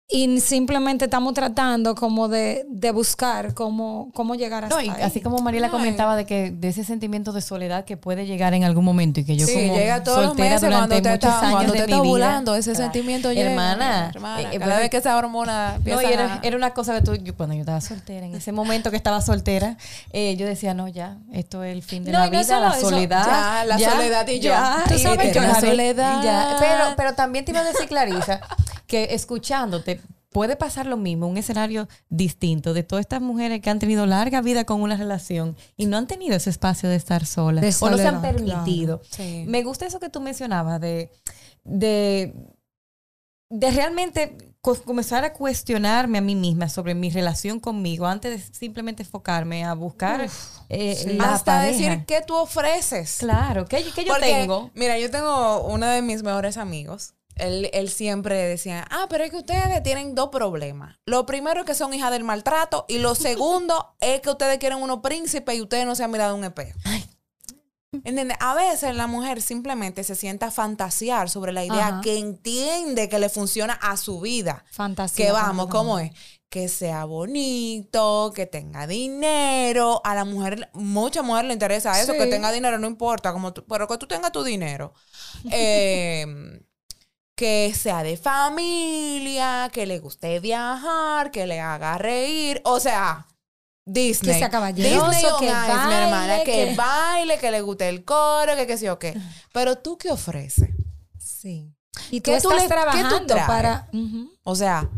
[0.08, 5.02] y simplemente estamos tratando como de, de buscar cómo, cómo llegar hasta No, y ahí.
[5.02, 8.62] así como Mariela comentaba de que de ese sentimiento de soledad que puede llegar en
[8.62, 11.40] algún momento y que yo Sí, como llega todos los soltera meses cuando te está,
[11.40, 12.08] años cuando de te mi está vida.
[12.08, 12.84] ovulando, ese Claro.
[12.84, 13.50] sentimiento llega.
[13.50, 17.00] hermana, hermana, eh, eh, cada vez que esa hormona No, y era, una cosa que
[17.02, 19.76] tú, yo- cuando yo estaba soltera, en ese momento que estaba soltera,
[20.12, 22.60] eh, yo decía, no, ya, esto es el fin de No, la y no vida,
[22.60, 23.26] la eso, soledad.
[23.26, 24.52] ya, la soledad y yo.
[24.86, 26.22] Tú Y sabes que que la la soledad.
[26.22, 26.56] ya.
[26.60, 28.40] Pero, pero también te iba a decir, Clarisa,
[28.86, 29.95] que escuchándote
[30.36, 34.42] puede pasar lo mismo, un escenario distinto de todas estas mujeres que han tenido larga
[34.42, 37.88] vida con una relación y no han tenido ese espacio de estar solas De o
[37.90, 39.00] no se han permitido.
[39.10, 39.44] Sí.
[39.48, 41.10] Me gusta eso que tú mencionabas de,
[41.64, 42.34] de,
[43.48, 48.54] de realmente co- comenzar a cuestionarme a mí misma sobre mi relación conmigo antes de
[48.58, 50.28] simplemente enfocarme a buscar
[50.68, 51.14] eh, sí.
[51.14, 51.72] la Hasta pareja.
[51.78, 53.16] decir qué tú ofreces.
[53.20, 54.70] Claro, ¿qué, qué yo Porque, tengo?
[54.74, 57.14] Mira, yo tengo uno de mis mejores amigos.
[57.36, 60.96] Él, él siempre decía, ah, pero es que ustedes tienen dos problemas.
[61.04, 64.78] Lo primero es que son hijas del maltrato y lo segundo es que ustedes quieren
[64.82, 66.78] unos príncipes y ustedes no se han mirado un espejo.
[68.04, 68.36] ¿Entiendes?
[68.40, 72.00] A veces la mujer simplemente se sienta a fantasear sobre la idea Ajá.
[72.02, 74.64] que entiende que le funciona a su vida.
[74.70, 75.26] Fantasía.
[75.26, 75.68] Que vamos.
[75.68, 76.10] ¿cómo es?
[76.50, 80.02] Que sea bonito, que tenga dinero.
[80.04, 82.18] A la mujer, mucha mujer le interesa eso, Sí.
[82.18, 84.92] que tenga dinero, no importa, como tú- pero que tú tengas tu dinero.
[85.52, 86.26] Eh,
[87.36, 92.60] que sea de familia, que le guste viajar, que le haga reír.
[92.64, 93.26] O sea,
[93.84, 94.32] Disney.
[94.32, 96.38] Que sea caballeroso, Disney que Ice, mi baile, hermana.
[96.38, 99.14] Que, que- baile, que le guste el coro, que qué sé yo qué.
[99.52, 100.70] Pero tú, ¿qué ofreces?
[101.18, 101.72] Sí.
[102.10, 103.88] Y tú ¿Qué tú estás le- qué tú trabajando para...
[104.44, 104.88] O sea,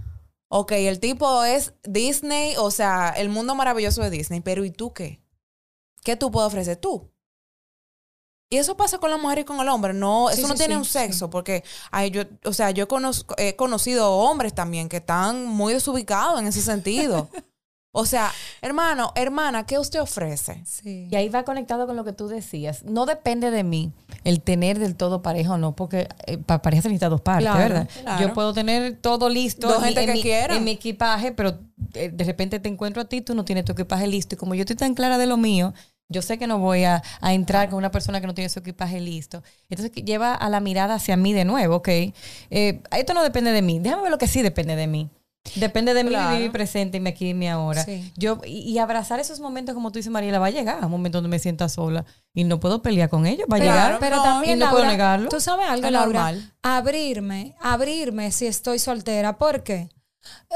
[0.48, 4.92] ok, el tipo es Disney, o sea, el mundo maravilloso de Disney, pero ¿y tú
[4.92, 5.20] qué?
[6.03, 7.11] ¿Qué tú puedes ofrecer tú?
[8.50, 9.92] Y eso pasa con la mujer y con el hombre.
[9.92, 12.88] No, Sí, eso no sí, tiene sí, un sexo, porque ay, yo, o sea, yo
[12.88, 17.28] conozco- he conocido hombres también que están muy desubicados en ese sentido.
[17.92, 18.30] O sea,
[18.61, 20.62] hermano, hermana, ¿qué usted ofrece?
[20.64, 21.08] Sí.
[21.11, 22.84] Y ahí va conectado con lo que tú decías.
[22.84, 23.92] No depende de mí
[24.24, 27.46] el tener del todo pareja o no, porque eh, para pareja se necesita dos partes,
[27.50, 27.88] Claro, ¿verdad?
[28.02, 28.20] claro.
[28.28, 30.56] Yo puedo tener todo listo Dos en, mi- gente en que mi, quieran.
[30.58, 31.58] en mi equipaje, pero
[31.94, 34.34] eh, de repente te encuentro a ti, tú no tienes tu equipaje listo.
[34.34, 35.72] Y como yo estoy tan clara de lo mío,
[36.09, 38.59] yo sé que no voy a, a entrar con una persona que no tiene su
[38.61, 39.42] equipaje listo.
[39.68, 41.88] Entonces lleva a la mirada hacia mí de nuevo, ¿ok?
[41.88, 43.79] Eh, esto no depende de mí.
[43.79, 45.11] Déjame ver lo que sí depende de mí.
[45.55, 47.83] Depende de mí vivir mi presente y mi aquí y mi ahora.
[47.83, 48.12] Sí.
[48.16, 50.92] Yo, y, y abrazar esos momentos, como tú dices, Mariela, va a llegar a un
[50.92, 53.47] momento donde me sienta sola y no puedo pelear con ellos.
[53.51, 54.01] Va a Claro, llegar.
[54.01, 55.31] Pero no, también, y no puedo negarlo.
[55.31, 56.53] tú sabes algo, Laura, normal.
[56.62, 59.38] abrirme, abrirme si estoy soltera.
[59.38, 59.88] ¿Por qué?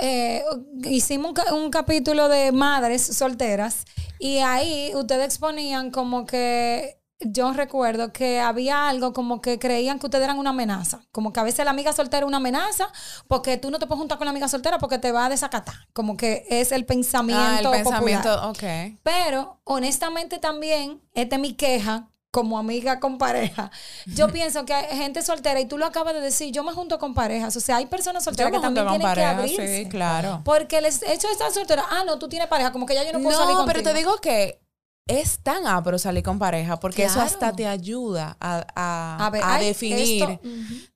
[0.02, 0.42] Eh,
[0.84, 3.84] hicimos un capítulo de madres solteras
[4.24, 10.06] y ahí ustedes exponían como que yo recuerdo que había algo como que creían que
[10.06, 11.00] ustedes eran una amenaza.
[11.12, 12.88] Como que a veces la amiga soltera es una amenaza
[13.28, 15.74] porque tú no te puedes juntar con la amiga soltera porque te va a desacatar.
[15.92, 17.84] Como que es el pensamiento Ah, el popular.
[17.84, 18.98] pensamiento, ok.
[19.02, 23.70] Pero honestamente también, esta es mi queja como amiga con pareja.
[24.06, 26.98] Yo pienso que hay gente soltera, y tú lo acabas de decir, yo me junto
[26.98, 27.54] con parejas.
[27.56, 29.84] O sea, hay personas solteras que también tienen que pareja, abrirse.
[29.84, 30.40] sí, claro.
[30.44, 33.12] Porque el hecho de estar soltera, ah, no, tú tienes pareja, como que ya yo
[33.12, 33.80] no puedo salir No, contigo.
[33.84, 34.60] pero te digo que
[35.06, 39.42] es tan apro salir con pareja porque eso hasta te ayuda a, a- A ver,
[39.42, 40.40] a ay, definir esto,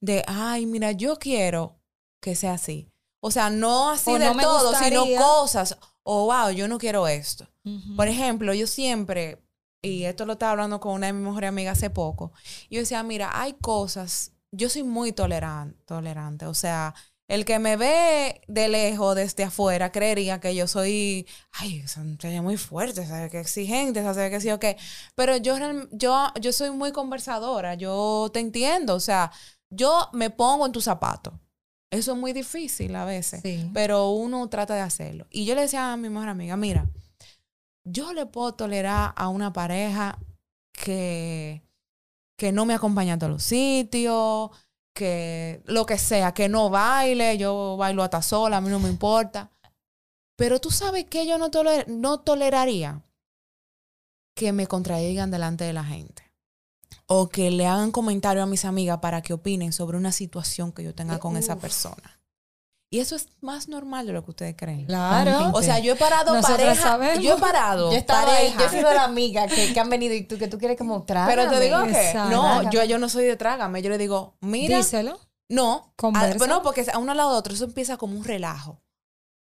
[0.01, 1.79] de, ay, mira, yo quiero
[2.21, 2.89] que sea así.
[3.21, 5.77] O sea, no así O del no me todo, sino cosas.
[6.03, 7.47] O, wow, yo no quiero esto.
[7.97, 9.43] Por ejemplo, yo siempre,
[9.83, 12.33] y esto lo estaba hablando con una de mis mejores amigas hace poco,
[12.71, 16.95] yo decía, mira, hay cosas, yo soy muy toleran- tolerante, o sea,
[17.29, 21.97] el que me ve de lejos, desde afuera, creería que yo soy, ay, es
[22.43, 23.33] muy fuerte, ¿sabes?
[23.33, 24.31] Que exigente, ¿sabes?
[24.31, 24.77] Que sí o qué.
[25.17, 25.57] Pero yo,
[25.91, 29.33] yo, yo soy muy conversadora, yo te entiendo, o sea,
[29.71, 31.35] yo me pongo en tus zapatos.
[31.91, 33.71] Eso es muy difícil a veces Sí.
[33.75, 35.27] pero uno trata de hacerlo.
[35.31, 36.89] Y yo le decía a mi mejor amiga, mira,
[37.87, 40.19] yo le puedo tolerar a una pareja
[40.73, 41.63] que,
[42.37, 44.51] que no me acompaña a todos los sitios,
[44.95, 48.89] que lo que sea, que no baile, yo bailo hasta sola, a mí no me
[48.89, 49.51] importa.
[50.37, 53.03] Pero tú sabes que yo no, toler- no toleraría
[54.35, 56.25] que me contradigan delante de la gente.
[57.07, 60.83] O que le hagan comentario a mis amigas para que opinen sobre una situación que
[60.83, 62.16] yo tenga con esa persona.
[62.89, 64.87] Y eso es más normal de lo que ustedes creen.
[64.87, 65.51] Claro.
[65.55, 66.83] O sea, yo he parado Nosotras pareja.
[66.83, 67.25] sabemos.
[67.25, 68.59] Yo he parado Yo estaba ahí, pareja.
[68.59, 71.03] yo he sido la amiga que, que han venido y tú que tú quieres como
[71.03, 71.29] tragar.
[71.29, 73.83] pero te digo que no, yo, yo no soy de trágame.
[73.83, 75.19] Yo le digo, mira, Díselo.
[75.49, 75.93] no.
[75.97, 76.45] Conversa.
[76.45, 78.81] Ah, no, porque a uno al lado de otro eso empieza como un relajo.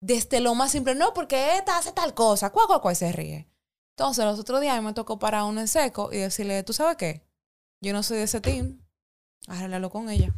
[0.03, 2.51] Desde lo más simple, no, porque esta hace tal cosa.
[2.51, 3.49] ¿Cuál, cuál, cuál se ríe?
[3.97, 6.63] Entonces, los otros días a mí me tocó parar a uno en seco y decirle,
[6.63, 7.27] ¿tú sabes qué?
[7.83, 8.81] Yo no soy de ese team.
[9.49, 10.33] Arréglalo con ella.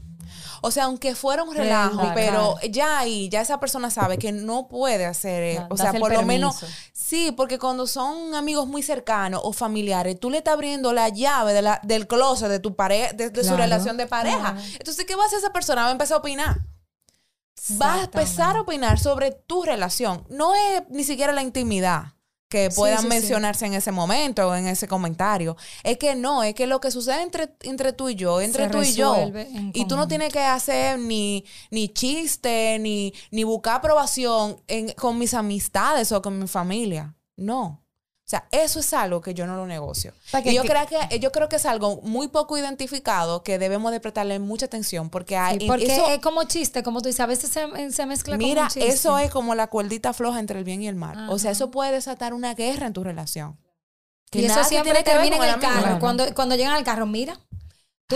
[0.63, 4.69] O sea, aunque fuera un relajo, pero ya ahí, ya esa persona sabe que no
[4.69, 8.83] puede hacer, eh, Ya, o sea, por lo menos, sí, porque cuando son amigos muy
[8.83, 12.77] cercanos o familiares, tú le estás abriendo la llave de la, del closet de tu
[12.77, 13.63] pareja, de, de su Claro.
[13.65, 14.39] relación de pareja.
[14.55, 14.61] Claro.
[14.79, 15.83] Entonces, ¿qué va a hacer esa persona?
[15.83, 16.61] Va a empezar a opinar.
[17.81, 20.25] Va a empezar a opinar sobre tu relación.
[20.31, 22.15] No es ni siquiera la intimidad
[22.53, 23.09] que puedan sí, sí.
[23.09, 25.57] mencionarse en ese momento o en ese comentario.
[25.83, 28.71] Es que no, es que lo que sucede entre, entre tú y yo, entre Se
[28.71, 29.17] tú y yo.
[29.73, 35.19] Y tú no tienes que hacer ni, ni chiste, ni, ni buscar aprobación en- con
[35.19, 37.15] mis amistades o con mi familia.
[37.37, 37.82] No.
[38.33, 40.15] O sea, eso es algo que yo no lo negocio.
[40.43, 43.93] y yo, que- creo que, yo creo que es algo muy poco identificado que debemos
[43.93, 45.59] de prestarle mucha atención porque hay...
[45.61, 48.47] Sí, porque eso- es como chiste, como tú dices, a veces se, se mezcla con
[48.47, 48.89] Mira, un chiste.
[48.89, 51.29] eso es como la cuerdita floja entre el bien y el mal.
[51.29, 53.59] O sea, eso puede desatar una guerra en tu relación.
[54.31, 55.99] Que Y eso siempre termina en con el carro.
[56.01, 57.39] Cuando, cuando llegan al carro, mira,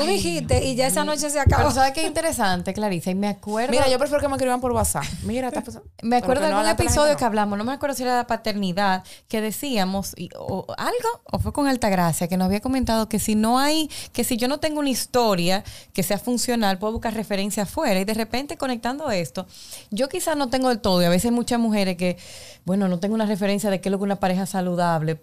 [0.01, 1.71] tú dijiste y ya esa noche se Pero acabó.
[1.71, 3.11] ¿sabes qué interesante, Clarisa?
[3.11, 3.71] Y me acuerdo...
[3.71, 5.05] Mira, yo prefiero que me escriban por WhatsApp.
[5.23, 5.89] Mira, está pasando.
[6.03, 8.19] Me acuerdo Pero de no algún episodio que hablamos, no me acuerdo si era de
[8.19, 13.09] la paternidad, que decíamos, y- o algo, o fue con Altagracia, que nos había comentado
[13.09, 16.93] que si no hay, que si yo no tengo una historia que sea funcional, puedo
[16.95, 17.99] buscar referencia afuera.
[18.01, 19.47] Y de repente conectando esto,
[19.91, 22.17] yo quizás no tengo del todo, y a veces hay muchas mujeres que,
[22.65, 25.23] bueno, no tengo una referencia de qué es lo que una pareja saludable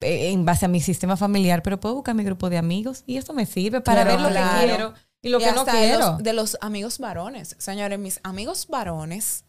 [0.00, 3.32] en base a mi sistema familiar, pero puedo buscar mi grupo de amigos y esto
[3.32, 4.60] me sirve para Claro, ver lo claro.
[4.60, 5.98] que quiero y lo Y que no hasta de quiero.
[5.98, 7.56] los- de los amigos varones.
[7.58, 9.44] Señores, mis amigos varones,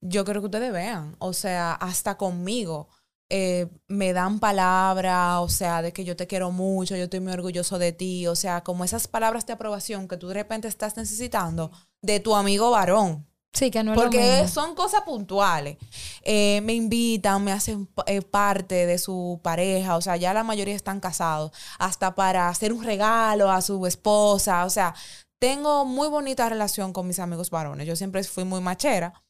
[0.00, 2.88] yo creo que ustedes vean, o sea, hasta conmigo.
[3.28, 7.32] eh, me dan palabras, o sea, de que yo te quiero mucho, yo estoy muy
[7.32, 10.96] orgulloso de ti, o sea, como esas palabras de aprobación que tú de repente estás
[10.96, 13.26] necesitando de tu amigo varón.
[13.56, 15.78] Sí, que no es Porque son cosas puntuales.
[16.22, 20.74] Eh, me invitan, me hacen eh, parte de su pareja, o sea, ya la mayoría
[20.74, 24.94] están casados, hasta para hacer un regalo a su esposa, o sea,
[25.38, 27.86] tengo muy bonita relación con mis amigos varones.
[27.86, 29.22] Yo siempre fui muy machera.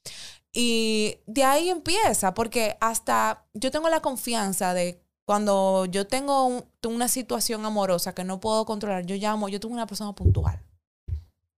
[0.53, 6.65] Y de ahí empieza, porque hasta yo tengo la confianza de cuando yo tengo un-
[6.87, 10.63] una situación amorosa que no puedo controlar, yo llamo, yo tengo una persona puntual.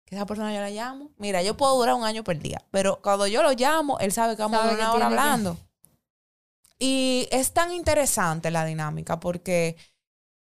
[0.09, 1.11] Que esa persona yo la llamo.
[1.19, 4.37] Mira, yo puedo durar un año por día, pero cuando yo lo llamo, él sabe
[4.37, 5.57] que vamos a una hora que- hablando.
[6.79, 9.77] Y es tan interesante la dinámica porque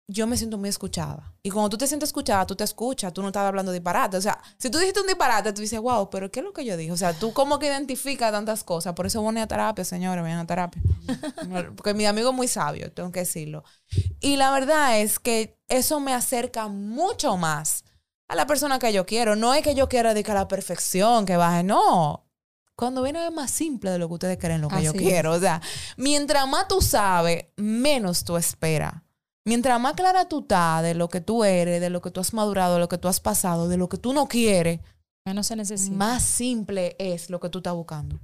[0.06, 1.34] yo me siento muy escuchada.
[1.42, 4.16] Y cuando tú te sientes escuchada, tú te escuchas, tú no estás hablando disparate.
[4.18, 6.64] O sea, si tú dijiste un disparate, tú dices, wow, pero ¿qué es lo que
[6.64, 6.92] yo dije?
[6.92, 8.92] O sea, tú como que identificas tantas cosas.
[8.94, 10.82] Por eso voy a terapia, señores, vayan a terapia.
[11.76, 13.64] Porque mi amigo es muy sabio, tengo que decirlo.
[14.20, 17.84] Y la verdad es que eso me acerca mucho más
[18.30, 19.34] a la persona que yo quiero.
[19.36, 22.24] No es que yo quiera dedicar a la perfección, que baje, no.
[22.76, 24.96] Cuando viene es más simple de lo que ustedes creen lo que yo es.
[24.96, 25.32] quiero.
[25.32, 25.60] O sea,
[25.96, 28.94] mientras más tú sabes, menos tú esperas.
[29.44, 32.32] Mientras más clara tú estás de lo que tú eres, de lo que tú has
[32.32, 34.80] madurado, de lo que tú has pasado, de lo que tú no quieres,
[35.24, 35.96] Menos se necesita.
[35.96, 38.18] más simple es lo que tú estás buscando.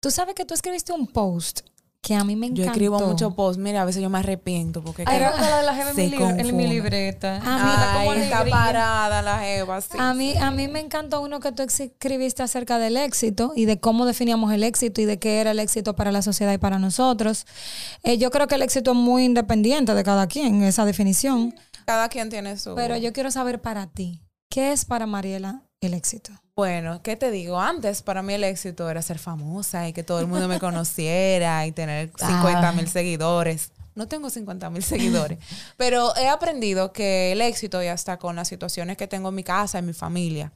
[0.00, 1.60] Tú sabes que tú escribiste un post
[2.04, 2.62] que a mí me encantó.
[2.64, 5.62] Yo escribo muchos posts, mira, a veces yo me arrepiento porque Ay, que- la de
[5.64, 6.02] la jeva en mi
[6.40, 7.36] en mi libreta.
[7.38, 9.96] A mí- Está como Ay, está parada la jeva, sí.
[9.98, 13.80] A mí, a mí me encantó uno que tú escribiste acerca del éxito y de
[13.80, 16.78] cómo definíamos el éxito y de qué era el éxito para la sociedad y para
[16.78, 17.46] nosotros.
[18.02, 21.54] Eh, yo creo que el éxito es muy independiente de cada quien, esa definición.
[21.86, 22.74] Cada quien tiene su...
[22.74, 26.32] Pero yo quiero saber para ti, ¿qué es para Mariela el éxito?
[26.56, 27.60] Bueno, ¿qué te digo?
[27.60, 31.66] Antes para mí el éxito era ser famosa y que todo el mundo me conociera
[31.66, 33.72] y tener 50 mil seguidores.
[33.94, 35.38] No tengo 50 mil seguidores,
[35.76, 39.44] pero he aprendido que el éxito ya está con las situaciones que tengo en mi
[39.44, 40.52] casa, en mi familia.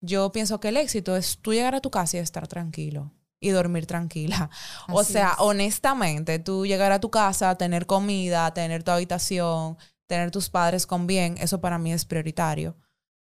[0.00, 3.50] Yo pienso que el éxito es tú llegar a tu casa y estar tranquilo y
[3.50, 4.50] dormir tranquila.
[4.88, 5.34] o sea, es.
[5.38, 9.76] honestamente, tú llegar a tu casa, tener comida, tener tu habitación,
[10.06, 12.76] tener tus padres con bien, eso para mí es prioritario.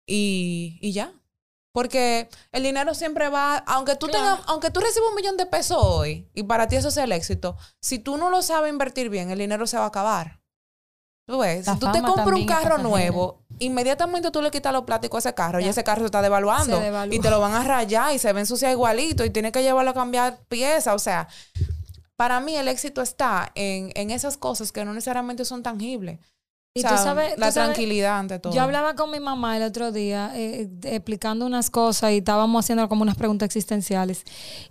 [0.08, 1.14] Y, y ya.
[1.72, 4.36] Porque el dinero siempre va, aunque tú Claro.
[4.38, 7.12] tengas, aunque tú recibas un millón de pesos hoy y para ti eso sea el
[7.12, 10.40] éxito, si tú no lo sabes invertir bien, el dinero se va a acabar.
[11.28, 14.84] Tú ves, La si tú te compras un carro nuevo, inmediatamente tú le quitas los
[14.84, 17.14] plásticos a ese carro y ese carro se está devaluando Se devalúa.
[17.16, 19.92] y te lo van a rayar y se ve ensuciado igualito y tienes que llevarlo
[19.92, 20.96] a cambiar piezas.
[20.96, 21.28] O sea,
[22.16, 26.20] para mí el éxito está en, en esas cosas que no necesariamente son tangibles.
[26.76, 28.54] Y O sea, tú sabes, la tú sabes- tranquilidad ante todo.
[28.54, 32.64] Yo hablaba con mi mamá el otro día eh, eh, explicando unas cosas y estábamos
[32.64, 34.24] haciendo como unas preguntas existenciales.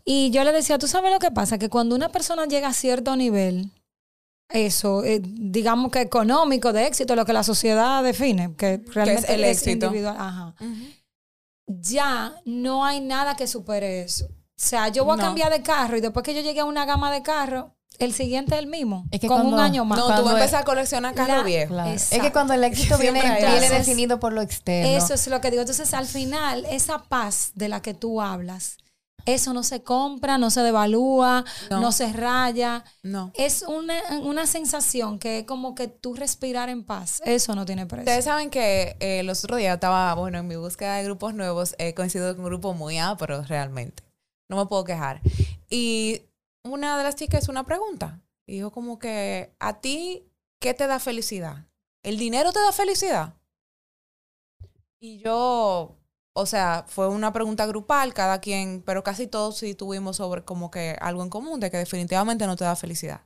[0.04, 1.58] Y yo le decía, ¿tú sabes lo que pasa?
[1.58, 3.72] Que cuando una persona llega a cierto nivel,
[4.48, 9.44] eso, eh, digamos que económico, de éxito, lo que la sociedad define, que realmente el
[9.44, 9.86] éxito.
[9.86, 10.54] individual, ajá,
[11.66, 14.26] ya no hay nada que supere eso.
[14.26, 14.30] O
[14.60, 17.12] sea, yo voy a cambiar de carro y después que yo llegue a una gama
[17.12, 19.98] de carro, el siguiente es el mismo, Es que con un año más.
[19.98, 21.74] No, tú vas a empezar a coleccionar carros La- viejos.
[21.74, 21.90] Claro.
[21.90, 24.96] Es que cuando el éxito viene, viene definido por lo externo.
[24.96, 25.62] Eso es lo que digo.
[25.62, 28.76] Entonces, al final, esa paz de la que tú hablas,
[29.26, 31.92] eso no se compra, no se devalúa, no, No.
[31.92, 32.84] se raya.
[33.02, 33.32] No.
[33.34, 37.20] Es una, una sensación que es como que tú respirar en paz.
[37.24, 38.04] Eso no tiene precio.
[38.04, 41.74] Ustedes saben que eh, los otros días estaba, bueno, en mi búsqueda de grupos nuevos,
[41.78, 44.02] he coincidido con un grupo muy pero realmente.
[44.48, 45.20] No me puedo quejar.
[45.68, 46.22] Y
[46.72, 48.20] una de las chicas una pregunta.
[48.46, 51.66] Y dijo como que, ¿a ti qué te da felicidad?
[52.02, 53.34] ¿El dinero te da felicidad?
[55.00, 55.96] Y yo,
[56.34, 60.70] o sea, fue una pregunta grupal, cada quien, pero casi todos sí tuvimos sobre como
[60.70, 63.22] que algo en común, de que definitivamente no te da felicidad.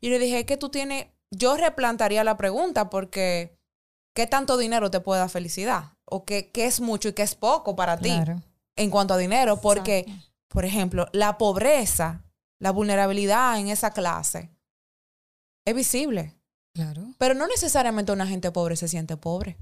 [0.00, 3.58] Y le dije, que tú tienes, yo replantaría la pregunta porque
[4.14, 5.94] ¿qué tanto dinero te puede dar felicidad?
[6.04, 8.42] O qué, qué es mucho y qué es poco para ti Claro.
[8.76, 9.60] en cuanto a dinero.
[9.60, 10.32] Porque, Exacto.
[10.48, 12.22] por ejemplo, la pobreza,
[12.62, 14.48] la vulnerabilidad en esa clase
[15.66, 16.40] es visible.
[16.72, 17.12] Claro.
[17.18, 19.58] Pero no necesariamente una gente pobre se siente pobre.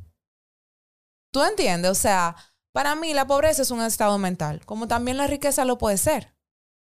[1.33, 1.91] ¿Tú entiendes?
[1.91, 2.37] O sea,
[2.73, 6.35] para mí la pobreza es un estado mental, como también la riqueza lo puede ser.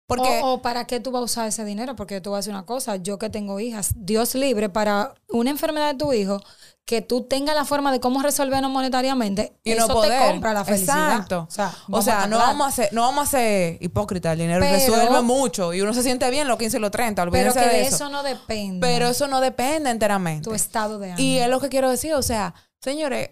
[0.07, 2.39] Porque O, o para qué tú vas a usar ese dinero, porque tú vas a
[2.41, 6.41] decir una cosa, yo que tengo hijas, Dios libre para una enfermedad de tu hijo,
[6.85, 10.21] que tú tengas la forma de cómo resolverlo monetariamente, Y no eso poder.
[10.21, 11.11] te compra la felicidad.
[11.13, 11.47] Exacto.
[11.47, 14.33] O sea, O sea, no vamos, a ser, no vamos a ser hipócritas.
[14.33, 17.21] El dinero Pero- resuelve mucho y uno se siente bien los 15 y los 30.
[17.23, 17.95] Pero Olvídense que de de eso.
[17.95, 20.43] eso no depende Pero eso no depende enteramente.
[20.43, 21.25] tu estado de ánimo.
[21.25, 22.13] Y es lo que quiero decir.
[22.15, 23.29] O sea, señores,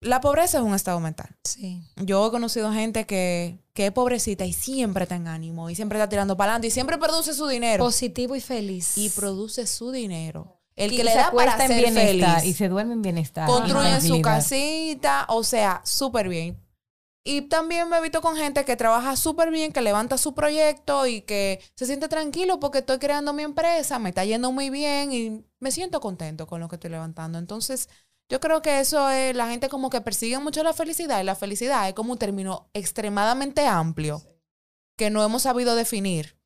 [0.00, 1.36] la pobreza es un estado mental.
[1.44, 1.82] Sí.
[1.96, 5.98] Yo he conocido gente que, que es pobrecita y siempre está en ánimo y siempre
[5.98, 7.84] está tirando para adelante y siempre produce su dinero.
[7.84, 8.96] Positivo y feliz.
[8.96, 10.56] y produce su dinero.
[10.76, 12.50] El Y que le se da para acuesta en ser bienestar feliz.
[12.50, 13.46] y se duerme en bienestar.
[13.46, 16.58] construye su casita, o sea, súper bien.
[17.22, 21.06] Y también me he visto con gente que trabaja súper bien, que levanta su proyecto
[21.06, 25.12] y que se siente tranquilo porque estoy creando mi empresa, me está yendo muy bien
[25.12, 27.38] y me siento contento con lo que estoy levantando.
[27.38, 27.90] Entonces,
[28.30, 31.34] yo creo que eso es, la gente como que persigue mucho la felicidad y la
[31.34, 34.22] felicidad es como un término extremadamente amplio
[34.96, 36.36] que no hemos sabido definir.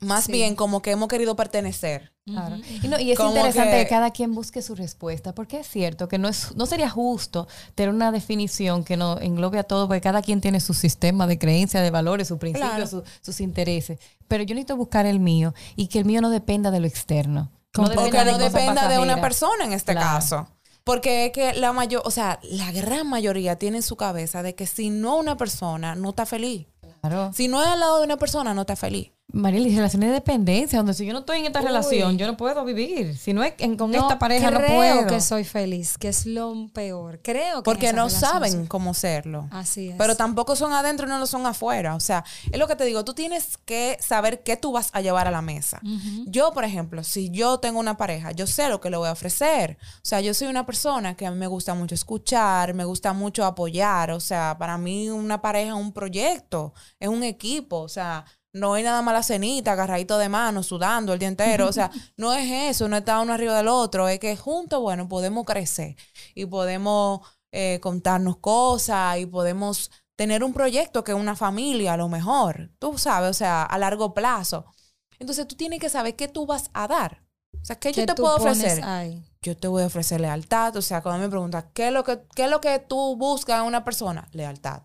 [0.00, 0.32] Más Sí.
[0.32, 2.12] bien como que hemos querido pertenecer.
[2.26, 2.56] Claro.
[2.82, 3.88] Y, no, y es Como interesante que- que...
[3.88, 7.94] cada quien busque su respuesta, porque es cierto que no, es, no sería justo tener
[7.94, 11.82] una definición que no englobe a todo, porque cada quien tiene su sistema de creencias,
[11.82, 12.86] de valores, sus principios, Claro.
[12.86, 13.98] su- sus intereses.
[14.28, 17.50] Pero yo necesito buscar el mío y que el mío no dependa de lo externo.
[17.78, 20.06] o que de no cosas dependa de una persona en este Claro.
[20.18, 20.48] caso.
[20.86, 24.54] Porque es que la mayor, o sea, la gran mayoría tiene en su cabeza de
[24.54, 26.68] que si no una persona no está feliz.
[27.00, 27.32] Claro.
[27.34, 29.10] Si no es al lado de una persona, no está feliz.
[29.32, 31.66] Mariela, y relaciones de dependencia, donde si yo no estoy en esta Uy.
[31.66, 33.16] relación, yo no puedo vivir.
[33.18, 35.06] Si no es en- con No, esta pareja, no creo puedo.
[35.08, 37.20] que soy feliz, que es lo peor.
[37.22, 39.48] Creo que Porque no saben soy- cómo serlo.
[39.50, 39.96] Así es.
[39.98, 41.96] Pero tampoco son adentro y no lo son afuera.
[41.96, 45.00] O sea, es lo que te digo, tú tienes que saber qué tú vas a
[45.00, 45.80] llevar a la mesa.
[46.26, 49.12] Yo, por ejemplo, si yo tengo una pareja, yo sé lo que le voy a
[49.12, 49.76] ofrecer.
[49.96, 53.12] O sea, yo soy una persona que a mí me gusta mucho escuchar, me gusta
[53.12, 54.12] mucho apoyar.
[54.12, 57.80] O sea, para mí una pareja es un proyecto, es un equipo.
[57.80, 58.24] O sea,
[58.56, 61.68] no hay nada más la cenita, agarradito de mano, sudando el día entero.
[61.68, 64.08] O sea, no es eso, no está uno arriba del otro.
[64.08, 65.96] Es que juntos, bueno, podemos crecer
[66.34, 67.20] y podemos
[67.52, 72.70] eh, contarnos cosas y podemos tener un proyecto que es una familia a lo mejor.
[72.78, 74.66] Tú sabes, o sea, a largo plazo.
[75.18, 77.22] Entonces tú tienes que saber qué tú vas a dar.
[77.60, 78.82] O sea, ¿qué yo ¿Qué te puedo ofrecer?
[78.84, 79.24] ahí?
[79.42, 80.76] Yo te voy a ofrecer lealtad.
[80.76, 83.60] O sea, cuando me preguntas, ¿qué es lo que, qué es lo que tú buscas
[83.60, 84.28] en una persona?
[84.32, 84.82] Lealtad.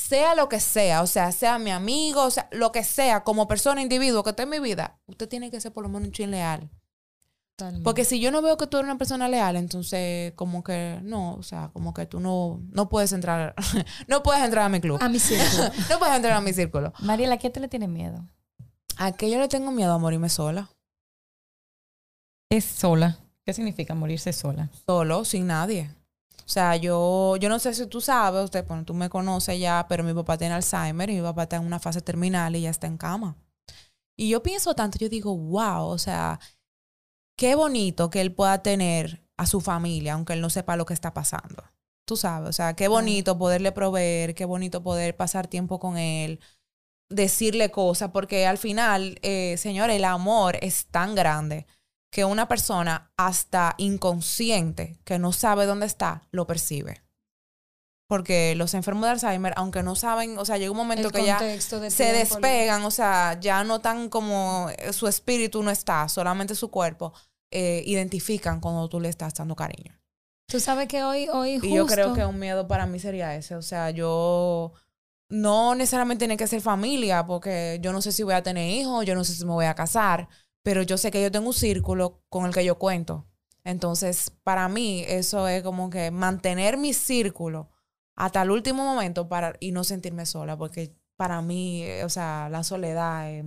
[0.00, 3.46] Sea lo que sea, o sea, sea mi amigo, o sea, lo que sea, como
[3.46, 6.12] persona, individuo que esté en mi vida, usted tiene que ser por lo menos un
[6.12, 6.70] chin leal.
[7.54, 7.84] Totalmente.
[7.84, 11.34] Porque si yo no veo que tú eres una persona leal, entonces como que no,
[11.34, 13.54] o sea, como que tú no, no puedes entrar,
[14.08, 14.98] no puedes entrar a mi club.
[15.02, 15.70] a mi círculo.
[15.90, 16.94] no puedes entrar a mi círculo.
[17.00, 18.26] Mariela, ¿a qué te le tienes miedo?
[18.96, 20.70] ¿A qué yo le tengo miedo a morirme sola?
[22.48, 23.18] Es sola.
[23.44, 24.70] ¿Qué significa morirse sola?
[24.86, 25.94] Solo, sin nadie.
[26.50, 29.86] O sea, yo, yo no sé si tú sabes, usted, bueno, tú me conoces ya,
[29.88, 32.70] pero mi papá tiene Alzheimer y mi papá está en una fase terminal y ya
[32.70, 33.36] está en cama.
[34.16, 36.40] Y yo pienso tanto, yo digo, wow, o sea,
[37.36, 40.94] qué bonito que él pueda tener a su familia, aunque él no sepa lo que
[40.94, 41.62] está pasando.
[42.04, 46.40] Tú sabes, o sea, qué bonito poderle proveer, qué bonito poder pasar tiempo con él,
[47.08, 51.68] decirle cosas, porque al final, eh, señor, el amor es tan grande
[52.10, 57.02] que una persona hasta inconsciente, que no sabe dónde está, lo percibe.
[58.08, 61.24] Porque los enfermos de Alzheimer, aunque no saben, o sea, llega un momento El que
[61.24, 66.08] ya de se despegan, o sea, ya no tan como eh, su espíritu no está,
[66.08, 67.12] solamente su cuerpo,
[67.52, 69.96] eh, identifican cuando tú le estás dando cariño.
[70.48, 71.68] Tú sabes que hoy, hoy justo...
[71.68, 74.72] Y yo creo que un miedo para mí sería ese, o sea, yo
[75.28, 79.06] no necesariamente tiene que ser familia, porque yo no sé si voy a tener hijos,
[79.06, 80.28] yo no sé si me voy a casar,
[80.62, 83.26] pero yo sé que yo tengo un círculo con el que yo cuento.
[83.64, 87.70] Entonces, para mí, eso es como que mantener mi círculo
[88.16, 92.48] hasta el último momento para, y no sentirme sola, porque para mí, eh, o sea,
[92.50, 93.44] la soledad es,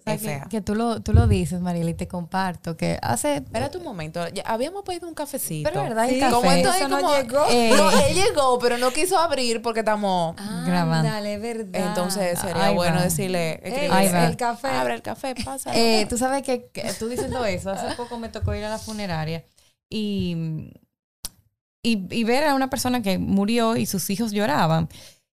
[0.00, 0.46] O sea, es que, fea.
[0.50, 3.36] que tú, lo, tú lo dices, Mariela, y te comparto que hace...
[3.36, 5.68] Espérate un momento, ya habíamos pedido un cafecito.
[5.70, 6.34] Pero verdad, el Sí, café.
[6.34, 6.50] Como
[6.88, 7.44] no llegó.
[7.50, 10.34] Eh, No, él llegó, pero no quiso abrir porque estamos...
[10.66, 11.08] grabando.
[11.08, 11.88] Dale, verdad.
[11.88, 13.02] Entonces sería bueno va.
[13.04, 14.68] decirle, el café.
[14.68, 15.70] Abre el café, pasa.
[15.76, 18.78] Eh, tú sabes que, que tú diciendo eso, hace poco me tocó ir a la
[18.78, 19.44] funeraria
[19.90, 20.70] y,
[21.82, 24.88] y, y ver a una persona que murió y sus hijos lloraban.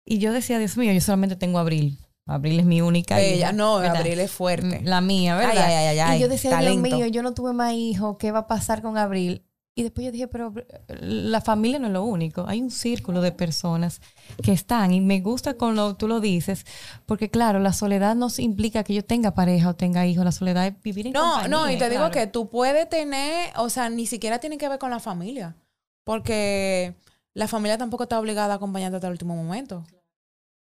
[0.05, 1.97] Y yo decía, Dios mío, yo solamente tengo Abril.
[2.28, 3.97] Abril es mi única Ella, hija, no, ¿verdad?
[3.97, 4.82] Abril es fuerte.
[4.84, 5.63] La mía, ¿verdad?
[5.65, 6.84] Ay, ay, ay, ay, y yo decía, talento.
[6.84, 9.43] Dios mío, yo no tuve más hijos, ¿qué va a pasar con Abril?
[9.75, 10.53] Y después yo dije, pero
[10.88, 12.45] la familia no es lo único.
[12.47, 14.01] Hay un círculo de personas
[14.41, 14.91] que están.
[14.91, 16.65] Y me gusta cuando tú lo dices,
[17.05, 20.25] porque claro, la soledad no implica que yo tenga pareja o tenga hijos.
[20.25, 21.47] La soledad es vivir en No, compañía.
[21.49, 24.80] no, y te digo que tú puedes tener, o sea, ni siquiera tiene que ver
[24.80, 25.55] con la familia,
[26.03, 26.95] porque
[27.36, 29.86] la familia tampoco está obligada a acompañarte hasta el último momento.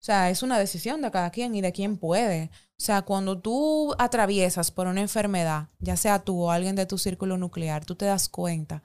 [0.05, 2.51] O sea, es una decisión de cada quien y de quién puede.
[2.53, 6.99] O sea, cuando tú atraviesas por una enfermedad, ya sea tú o alguien de tu
[6.99, 8.83] círculo nuclear, tú te das cuenta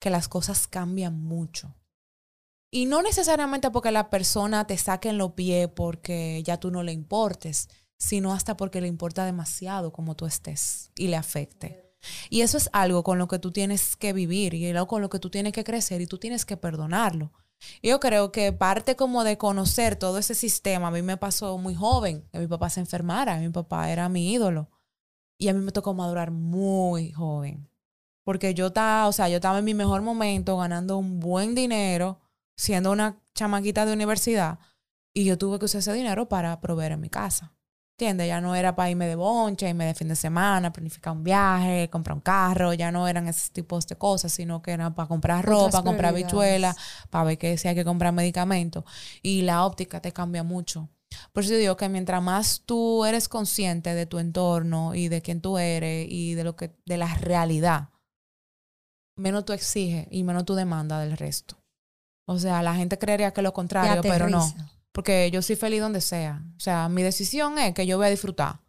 [0.00, 1.74] que las cosas cambian mucho.
[2.70, 6.82] Y no necesariamente porque la persona te saque en los pies porque ya tú no
[6.82, 11.92] le importes, sino hasta porque le importa demasiado como tú estés y le afecte.
[12.30, 15.10] Y eso es algo con lo que tú tienes que vivir y algo con lo
[15.10, 17.32] que tú tienes que crecer y tú tienes que perdonarlo.
[17.82, 21.74] Yo creo que parte como de conocer todo ese sistema, a mí me pasó muy
[21.74, 24.70] joven, que mi papá se enfermara, mi papá era mi ídolo.
[25.38, 27.68] Y a mí me tocó madurar muy joven.
[28.24, 32.20] Porque yo estaba, o sea, yo estaba en mi mejor momento, ganando un buen dinero,
[32.56, 34.58] siendo una chamaquita de universidad,
[35.12, 37.54] y yo tuve que usar ese dinero para proveer en mi casa.
[37.96, 38.26] ¿Entiendes?
[38.26, 41.88] Ya no era para irme de bonche, irme de fin de semana, planificar un viaje,
[41.90, 45.44] comprar un carro, ya no eran esos tipos de cosas, sino que eran para comprar
[45.44, 46.76] ropa, comprar bichuelas,
[47.08, 48.82] para ver que si hay que comprar medicamentos.
[49.22, 50.88] Y la óptica te cambia mucho.
[51.32, 55.22] Por eso yo digo que mientras más tú eres consciente de tu entorno y de
[55.22, 57.90] quién tú eres y de lo que, de la realidad,
[59.16, 61.58] menos tú exiges y menos tú demandas del resto.
[62.26, 64.52] O sea, la gente creería que lo contrario, pero no.
[64.94, 66.40] Porque yo soy feliz donde sea.
[66.56, 68.60] O sea, mi decisión es que yo voy a disfrutar.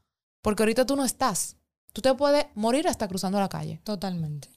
[0.42, 1.58] Porque ahorita tú no estás.
[1.94, 3.80] Tú te puedes morir hasta cruzando la calle.
[3.84, 4.50] Totalmente.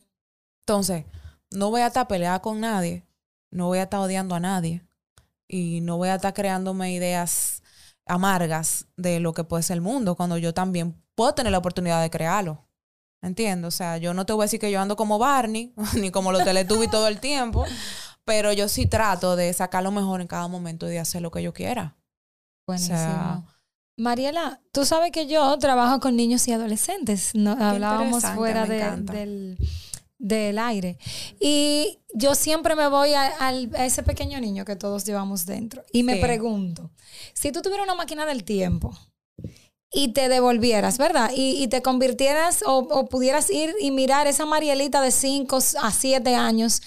[0.62, 1.04] Entonces,
[1.50, 3.06] no voy a estar peleada con nadie.
[3.50, 4.82] No voy a estar odiando a nadie.
[5.46, 7.62] Y no voy a estar creándome ideas
[8.06, 12.00] amargas de lo que puede ser el mundo cuando yo también puedo tener la oportunidad
[12.00, 12.66] de crearlo.
[13.20, 16.10] Entiendo, o sea, yo no te voy a decir que yo ando como Barney, ni
[16.10, 17.66] como los Teletubbies todo el tiempo,
[18.28, 21.30] pero yo sí trato de sacar lo mejor en cada momento y de hacer lo
[21.30, 21.96] que yo quiera.
[22.68, 22.98] Buenísimo.
[22.98, 23.42] sea-
[23.96, 27.30] Mariela, tú sabes que yo trabajo con niños y adolescentes.
[27.34, 29.58] No, hablábamos fuera de- del,
[30.18, 30.98] del aire.
[31.40, 33.50] Y yo siempre me voy a,
[33.84, 35.82] ese pequeño niño que todos llevamos dentro.
[35.90, 36.20] Y me Sí.
[36.20, 36.90] pregunto,
[37.32, 38.96] si tú tuvieras una máquina del tiempo
[39.90, 41.30] y te devolvieras, ¿verdad?
[41.34, 45.90] Y, y te convirtieras o, o pudieras ir y mirar esa Marielita de 5 a
[45.90, 46.82] 7 años,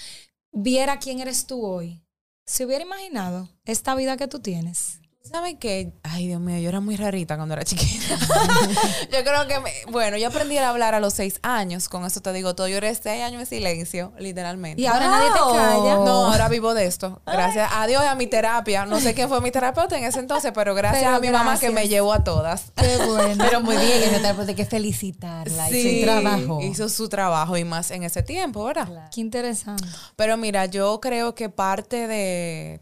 [0.52, 2.02] viera quién eres tú hoy.
[2.44, 5.01] ¿Se hubiera imaginado esta vida que tú tienes?
[5.24, 5.92] ¿Saben qué?
[6.02, 8.18] Ay, Dios mío, yo era muy rarita cuando era chiquita.
[9.12, 11.88] yo creo que, me- bueno, yo aprendí a hablar a los seis años.
[11.88, 12.66] Con eso te digo todo.
[12.68, 14.82] Yo era seis años en silencio, literalmente.
[14.82, 15.94] Y ahora nadie te calla.
[15.94, 17.22] No, ahora vivo de esto.
[17.24, 18.84] Gracias a Dios y a mi terapia.
[18.84, 21.58] No sé quién fue mi terapeuta en ese entonces, pero gracias Pero a mi mamá
[21.58, 22.72] que me llevó a todas.
[22.74, 23.44] Qué bueno.
[23.52, 25.70] Pero muy bien, y no te hay que felicitarla.
[25.70, 26.60] y su trabajo.
[26.62, 28.86] hizo su trabajo y más en ese tiempo, ¿verdad?
[28.86, 29.10] Claro.
[29.14, 29.84] Qué interesante.
[30.16, 32.80] Pero mira, yo creo que parte de,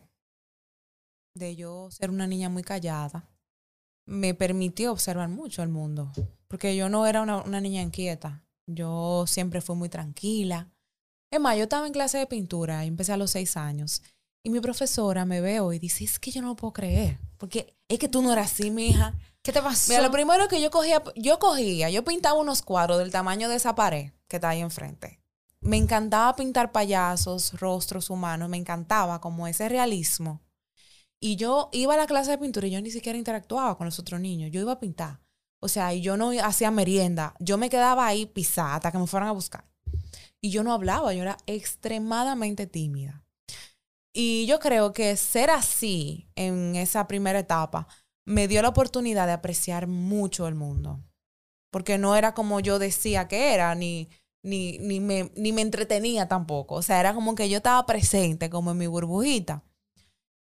[1.35, 3.29] de yo ser una niña muy callada
[4.07, 6.13] me permitió observar mucho el mundo.
[6.49, 8.43] Porque yo no era una, una niña inquieta.
[8.67, 10.69] Yo siempre fui muy tranquila.
[11.31, 14.03] Es más, yo estaba en clase de pintura y empecé a los seis años.
[14.43, 17.19] Y mi profesora me ve hoy y dice, es que yo no lo puedo creer.
[17.37, 19.15] Porque es que tú no eras así, mi hija.
[19.43, 19.93] ¿Qué te pasó?
[19.93, 23.57] Mira, lo primero que yo cogía, yo cogía, yo pintaba unos cuadros del tamaño de
[23.57, 25.21] esa pared que está ahí enfrente.
[25.61, 30.41] Me encantaba pintar payasos, rostros humanos, me encantaba como ese realismo.
[31.21, 33.99] Y yo iba a la clase de pintura y yo ni siquiera interactuaba con los
[33.99, 35.21] otros niños, yo iba a pintar.
[35.61, 39.07] O sea, y yo no hacía merienda, yo me quedaba ahí pisada hasta que me
[39.07, 39.67] fueran a buscar.
[40.41, 43.23] Y yo no hablaba, yo era extremadamente tímida.
[44.15, 47.87] Y yo creo que ser así en esa primera etapa
[48.25, 51.05] me dio la oportunidad de apreciar mucho el mundo.
[51.71, 54.09] Porque no era como yo decía que era, ni,
[54.43, 56.77] ni, ni, me, ni me entretenía tampoco.
[56.77, 59.63] O sea, era como que yo estaba presente, como en mi burbujita.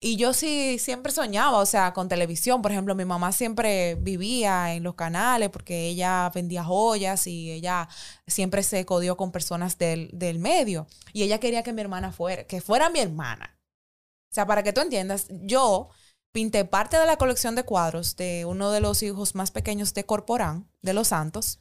[0.03, 2.63] Y yo sí siempre soñaba, o sea, con televisión.
[2.63, 7.87] Por ejemplo, mi mamá siempre vivía en los canales porque ella vendía joyas y ella
[8.25, 10.87] siempre se codió con personas del, del medio.
[11.13, 13.59] Y ella quería que mi hermana fuera, que fuera mi hermana.
[14.31, 15.89] O sea, para que tú entiendas, yo
[16.31, 20.05] pinté parte de la colección de cuadros de uno de los hijos más pequeños de
[20.05, 21.59] Corporán, de los Santos.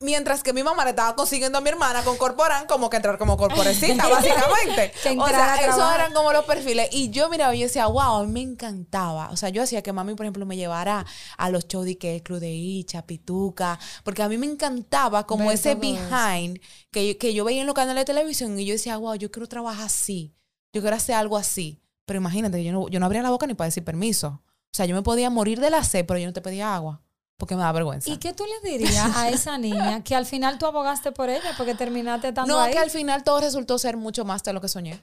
[0.00, 3.18] Mientras que mi mamá le estaba consiguiendo a mi hermana con Corporán como que entrar
[3.18, 4.92] como corporecita, básicamente.
[5.18, 6.88] O sea, esos eran como los perfiles.
[6.92, 9.30] Y yo miraba y yo decía, wow, a mí me encantaba.
[9.30, 11.04] O sea, yo hacía que mami, por ejemplo, me llevara
[11.36, 15.26] a los shows de que el Club de Icha, Pituca, porque a mí me encantaba
[15.26, 16.60] como Ver ese behind
[16.92, 19.32] que yo, que yo veía en los canales de televisión y yo decía, wow, yo
[19.32, 20.32] quiero trabajar así.
[20.72, 21.82] Yo quiero hacer algo así.
[22.06, 24.42] Pero imagínate, yo no, yo no abría la boca ni para decir permiso.
[24.72, 27.02] O sea, yo me podía morir de la sed, pero yo no te pedía agua.
[27.38, 28.10] Porque me da vergüenza.
[28.10, 31.54] ¿Y qué tú le dirías a esa niña que al final tú abogaste por ella
[31.56, 32.72] porque terminaste estando no, ahí?
[32.72, 35.00] que al final todo resultó ser mucho más de lo que soñé.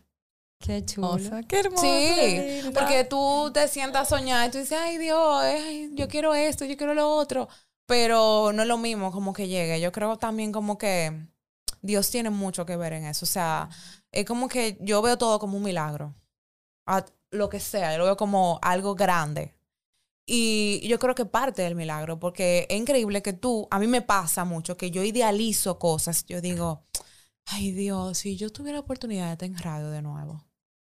[0.60, 1.18] Qué chulo.
[1.48, 1.82] Qué hermosa.
[1.82, 2.80] Sí, linda.
[2.80, 6.66] porque tú te sientas a soñar y tú dices, ay Dios, ay, yo quiero esto,
[6.66, 7.48] yo quiero lo otro.
[7.86, 9.80] Pero no es lo mismo como que llegue.
[9.80, 11.28] Yo creo también como que
[11.82, 13.26] Dios tiene mucho que ver en eso.
[13.26, 13.70] O sea,
[14.12, 16.14] es como que yo veo todo como un milagro.
[16.88, 19.54] A lo que sea, yo lo veo como algo grande.
[20.26, 24.02] Y yo creo que parte del milagro, porque es increíble que tú, a mí me
[24.02, 26.26] pasa mucho que yo idealizo cosas.
[26.26, 26.84] Yo digo,
[27.46, 30.44] ay Dios, si yo tuviera la oportunidad de estar en radio de nuevo.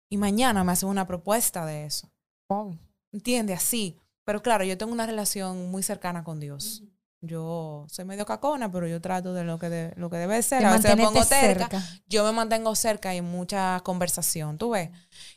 [0.09, 2.09] Y mañana me hacen una propuesta de eso.
[2.47, 2.77] Wow.
[3.11, 3.57] ¿Entiendes?
[3.57, 3.99] Así.
[4.23, 6.83] Pero claro, yo tengo una relación muy cercana con Dios.
[7.21, 10.59] Yo soy medio cacona, pero yo trato de lo que, de, lo que debe ser.
[10.59, 11.69] De A veces me pongo terca.
[11.69, 11.83] cerca.
[12.07, 14.91] Yo me mantengo cerca y en mucha conversación, ¿tú ves?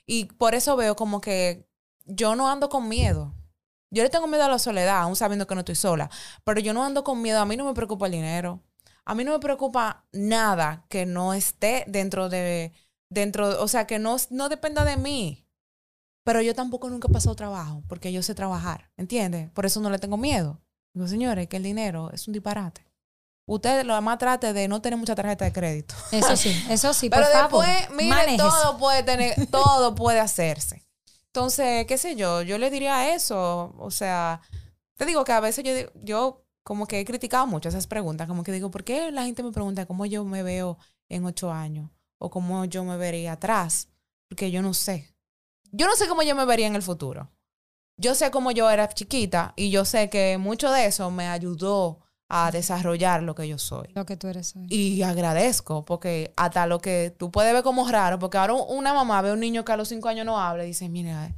[0.07, 1.67] Y por eso veo como que
[2.05, 3.35] yo no ando con miedo.
[3.91, 6.11] Yo le tengo miedo a la soledad, aún sabiendo que no estoy sola.
[6.45, 7.41] Pero yo no ando con miedo.
[7.41, 8.63] A mí no me preocupa el dinero.
[9.05, 12.73] A mí no me preocupa nada que no esté dentro de,
[13.09, 15.47] dentro, o sea, que no, no dependa de mí.
[16.25, 19.51] Pero yo tampoco nunca he pasado trabajo, porque yo sé trabajar, ¿entiendes?
[19.53, 20.61] Por eso no le tengo miedo.
[20.93, 22.85] Digo, señores, que el dinero es un disparate.
[23.47, 25.95] Usted lo más trate de no tener mucha tarjeta de crédito.
[26.13, 27.67] Eso sí, eso sí, Pero por favor.
[27.67, 30.87] después, mire, todo puede tener, todo puede hacerse.
[31.33, 33.75] Entonces, qué sé yo, yo le diría eso.
[33.79, 34.41] O sea,
[34.97, 35.73] te digo que a veces yo,
[36.03, 38.29] yo como que he criticado mucho esas preguntas.
[38.29, 41.53] Como que digo, ¿por qué la gente me pregunta cómo yo me veo en ocho
[41.53, 41.91] años?
[42.19, 43.89] O cómo yo me vería atrás.
[44.29, 45.15] Porque yo no sé.
[45.71, 47.31] Yo no sé cómo yo me vería en el futuro.
[47.97, 52.01] Yo sé cómo yo era chiquita y yo sé que mucho de eso me ayudó
[52.29, 53.89] a desarrollar lo que yo soy.
[53.95, 54.67] Lo que tú eres hoy.
[54.69, 59.23] Y agradezco, porque hasta lo que tú puedes ver como raro, porque ahora una mamá
[59.23, 61.33] ve a un niño que a los cinco años no habla y dice, mira,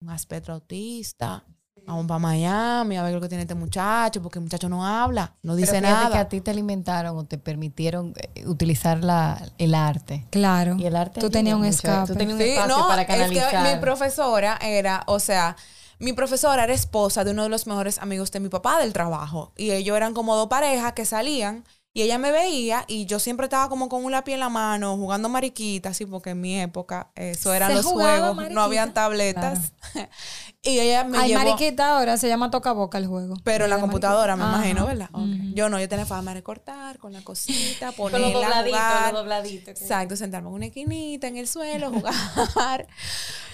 [0.00, 1.44] un aspecto autista,
[1.86, 5.34] vamos para Miami a ver lo que tiene este muchacho, porque el muchacho no habla,
[5.42, 6.20] no dice Pero fíjate que nada.
[6.20, 10.26] a ti te alimentaron o te permitieron eh, utilizar la, el arte.
[10.30, 10.76] Claro.
[10.78, 12.06] Y el arte Tú tenías un escape.
[12.12, 13.74] Tú tenías un Sí, espacio no, para es que canalizar.
[13.74, 15.56] mi profesora era, o sea,
[16.02, 19.52] mi profesora era esposa de uno de los mejores amigos de mi papá del trabajo.
[19.56, 23.44] Y ellos eran como dos parejas que salían y ella me veía y yo siempre
[23.44, 27.10] estaba como con un lápiz en la mano, jugando mariquita, así, porque en mi época
[27.14, 28.54] eso eran Se los juegos, mariquita.
[28.54, 29.72] no habían tabletas.
[30.62, 31.44] y ella me Ay, llevó...
[31.44, 33.34] mariquita ahora se llama toca boca el juego.
[33.44, 34.86] Pero en la computadora, me imagino.
[34.86, 35.10] ¿verdad?
[35.54, 39.12] Yo no, yo tenía fama de recortar con la cosita, Con ponerla, los dobladitos, jugar.
[39.12, 39.64] los dobladitos.
[39.78, 42.14] que- Exacto, sentarme en una esquinita en el suelo, jugar.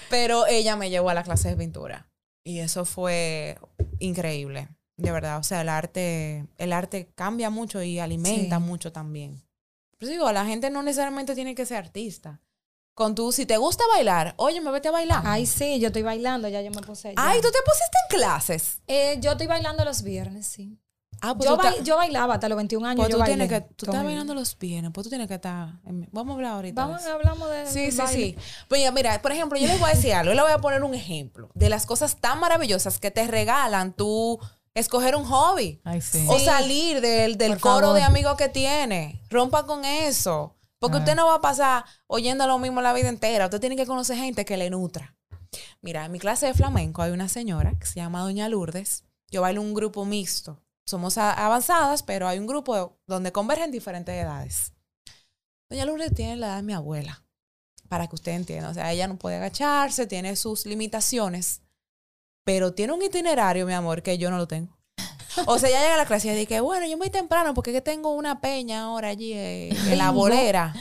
[0.09, 2.07] Pero ella me llevó a la clase de pintura.
[2.49, 3.59] Y eso fue
[3.99, 5.37] increíble, de verdad.
[5.37, 8.63] O sea, el arte, el arte cambia mucho y alimenta Sí.
[8.63, 9.39] mucho también.
[9.99, 12.41] Pues digo, la gente no necesariamente tiene que ser artista.
[12.95, 15.21] Con tú, si te gusta bailar, oye, me vete a bailar.
[15.25, 17.09] Ay, sí, yo estoy bailando, ya yo me puse.
[17.09, 17.13] ya.
[17.17, 18.81] Ay, tú te pusiste en clases.
[18.87, 20.79] Eh, yo estoy bailando los viernes, sí.
[21.21, 22.97] Ah, pues Yo, yo bailaba hasta los 21 años.
[22.97, 25.33] pues yo tú bailé tienes que, tú estás bailando los viernes, pues tú tienes que
[25.35, 25.79] estar.
[25.85, 26.81] en- Vamos a hablar ahorita.
[26.85, 27.13] Vamos, eso.
[27.13, 27.67] hablamos de.
[27.67, 28.13] Sí, sí, baile.
[28.13, 28.35] sí.
[28.67, 30.31] Pues ya, mira, por ejemplo, yo les voy a decir algo.
[30.31, 33.93] Yo les voy a poner un ejemplo de las cosas tan maravillosas que te regalan
[33.93, 34.39] tú
[34.73, 35.81] escoger un hobby.
[35.83, 36.25] Ay, sí.
[36.29, 37.95] O salir del, del Por coro favor.
[37.97, 39.21] de amigos que tiene.
[39.29, 40.55] Rompa con eso.
[40.79, 41.03] Porque Claro.
[41.03, 43.45] usted no va a pasar oyendo lo mismo la vida entera.
[43.45, 45.15] Usted tiene que conocer gente que le nutra.
[45.81, 49.03] Mira, en mi clase de flamenco hay una señora que se llama Doña Lourdes.
[49.31, 50.61] Yo bailo un grupo mixto.
[50.89, 54.73] Somos avanzadas, pero hay un grupo donde convergen diferentes edades.
[55.69, 57.23] Doña Lourdes tiene la edad de mi abuela,
[57.87, 58.69] para que usted entienda.
[58.69, 61.61] O sea, ella no puede agacharse, tiene sus limitaciones,
[62.43, 64.79] pero tiene un itinerario, mi amor, que yo no lo tengo.
[65.45, 67.75] O sea, ella llega a la clase y dice, bueno, yo voy temprano porque es
[67.75, 70.73] que tengo una peña ahora allí eh, en la bolera.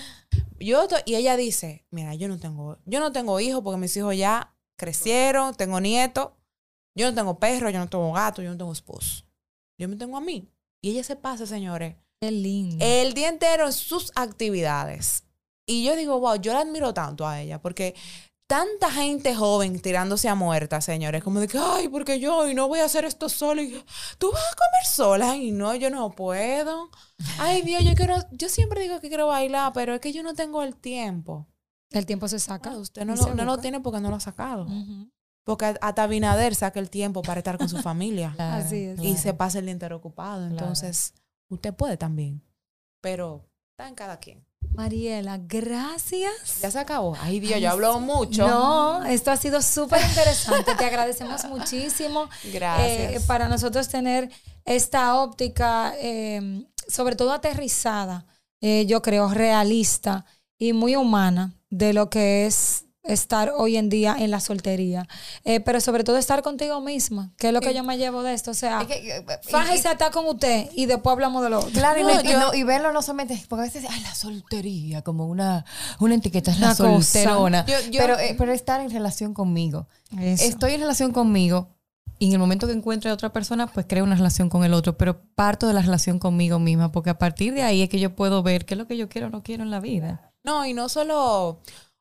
[0.58, 4.16] Yo y ella dice, mira, yo no tengo, yo no tengo hijos porque mis hijos
[4.16, 6.30] ya crecieron, tengo nietos,
[6.94, 9.27] yo no tengo perro, yo no tengo gato, yo no tengo esposo.
[9.78, 10.50] Yo me tengo a mí.
[10.82, 12.84] Y ella se pasa, señores, Qué lindo.
[12.84, 15.24] el día entero en sus actividades.
[15.66, 17.94] Y yo digo, wow, yo la admiro tanto a ella, porque
[18.48, 22.66] tanta gente joven tirándose a muerta, señores, como de que, ay, porque yo y no
[22.66, 23.62] voy a hacer esto sola.
[23.62, 23.84] Y,
[24.16, 26.90] Tú vas a comer sola y no, yo no puedo.
[27.38, 30.34] Ay, Dios, yo quiero, yo siempre digo que quiero bailar, pero es que yo no
[30.34, 31.46] tengo el tiempo.
[31.90, 32.70] el tiempo se saca.
[32.70, 34.66] Ah, usted no lo, no lo tiene porque no lo ha sacado.
[35.48, 38.98] Porque hasta Binader saca el tiempo para estar con su familia Claro, Así es.
[38.98, 39.16] y claro.
[39.16, 40.40] se pasa el día entero ocupado.
[40.40, 40.50] Claro.
[40.50, 41.14] Entonces,
[41.48, 42.42] usted puede también.
[43.00, 44.44] Pero está en cada quien.
[44.74, 46.60] Mariela, gracias.
[46.60, 47.16] Ya se acabó.
[47.18, 48.46] Ay, Dios, yo hablo mucho.
[48.46, 50.74] No, esto ha sido súper interesante.
[50.74, 52.28] Te agradecemos muchísimo.
[52.52, 53.14] Gracias.
[53.14, 54.28] eh, para nosotros tener
[54.66, 58.26] esta óptica, eh, sobre todo aterrizada,
[58.60, 60.26] eh, yo creo, realista
[60.58, 65.06] y muy humana de lo que es estar hoy en día en la soltería.
[65.44, 68.34] Eh, pero sobre todo estar contigo misma, que es lo que yo me llevo de
[68.34, 68.50] esto.
[68.50, 71.50] O sea, Es que, eh, y- fájese a estar con usted y después hablamos de
[71.50, 71.70] lo otro.
[71.70, 74.14] Claro, y, No, y yo- no- y verlo no solamente, porque a veces, ay, la
[74.14, 75.64] soltería, como una,
[76.00, 77.64] una etiqueta, es la solterona.
[77.66, 79.86] Yo- yo- pero, eh, pero estar en relación conmigo.
[80.20, 80.44] Eso.
[80.44, 81.68] Estoy en relación conmigo
[82.18, 84.74] y en el momento que encuentre a otra persona, pues creo una relación con el
[84.74, 88.00] otro, pero parto de la relación conmigo misma, porque a partir de ahí es que
[88.00, 90.32] yo puedo ver qué es lo que yo quiero o no quiero en la vida.
[90.44, 91.60] No, y no solo,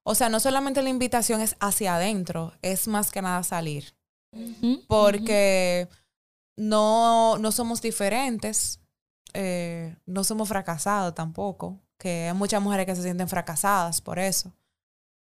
[0.09, 3.93] o sea, no solamente la invitación es hacia adentro, es más que nada salir.
[4.87, 5.89] Porque
[6.55, 8.79] no, no somos diferentes,
[9.33, 14.53] eh, no somos fracasados tampoco, que hay muchas mujeres que se sienten fracasadas por eso.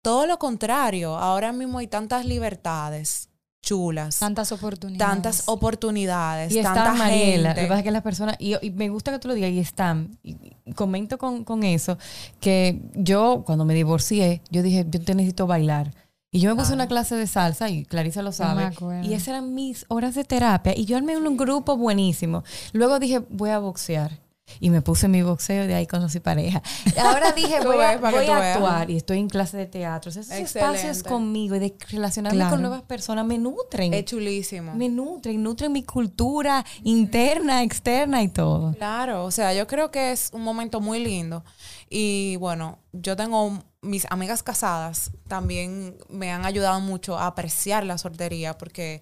[0.02, 3.30] Todo lo contrario, ahora mismo hay tantas libertades
[3.66, 4.98] chulas, Tantas oportunidades.
[5.12, 8.70] tantas oportunidades, Y tanta están, Mariela, lo que pasa es que las personas, y, y
[8.70, 11.98] me gusta que tú lo digas, y están, y, y comento con, con eso,
[12.40, 15.92] que yo cuando me divorcié, yo dije, yo te necesito bailar.
[16.30, 16.74] Y yo me puse Ah.
[16.76, 18.70] una clase de salsa, y Clarisa lo sabe,
[19.02, 22.44] y esas eran mis horas de terapia, y yo armé un grupo buenísimo.
[22.72, 24.20] Luego dije, voy a boxear.
[24.60, 26.62] Y me puse mi boxeo y de ahí conocí pareja.
[26.98, 30.10] Ahora dije, voy a, voy a actuar y estoy en clase de teatro.
[30.10, 30.58] Esos Excelente.
[30.58, 32.50] espacios conmigo y de relacionarme Claro.
[32.52, 33.92] con nuevas personas me nutren.
[33.92, 34.74] Es chulísimo.
[34.74, 38.72] Me nutren, nutren mi cultura interna, externa y todo.
[38.74, 41.44] Claro, o sea, yo creo que es un momento muy lindo.
[41.90, 47.98] Y bueno, yo tengo mis amigas casadas también me han ayudado mucho a apreciar la
[47.98, 49.00] soltería porque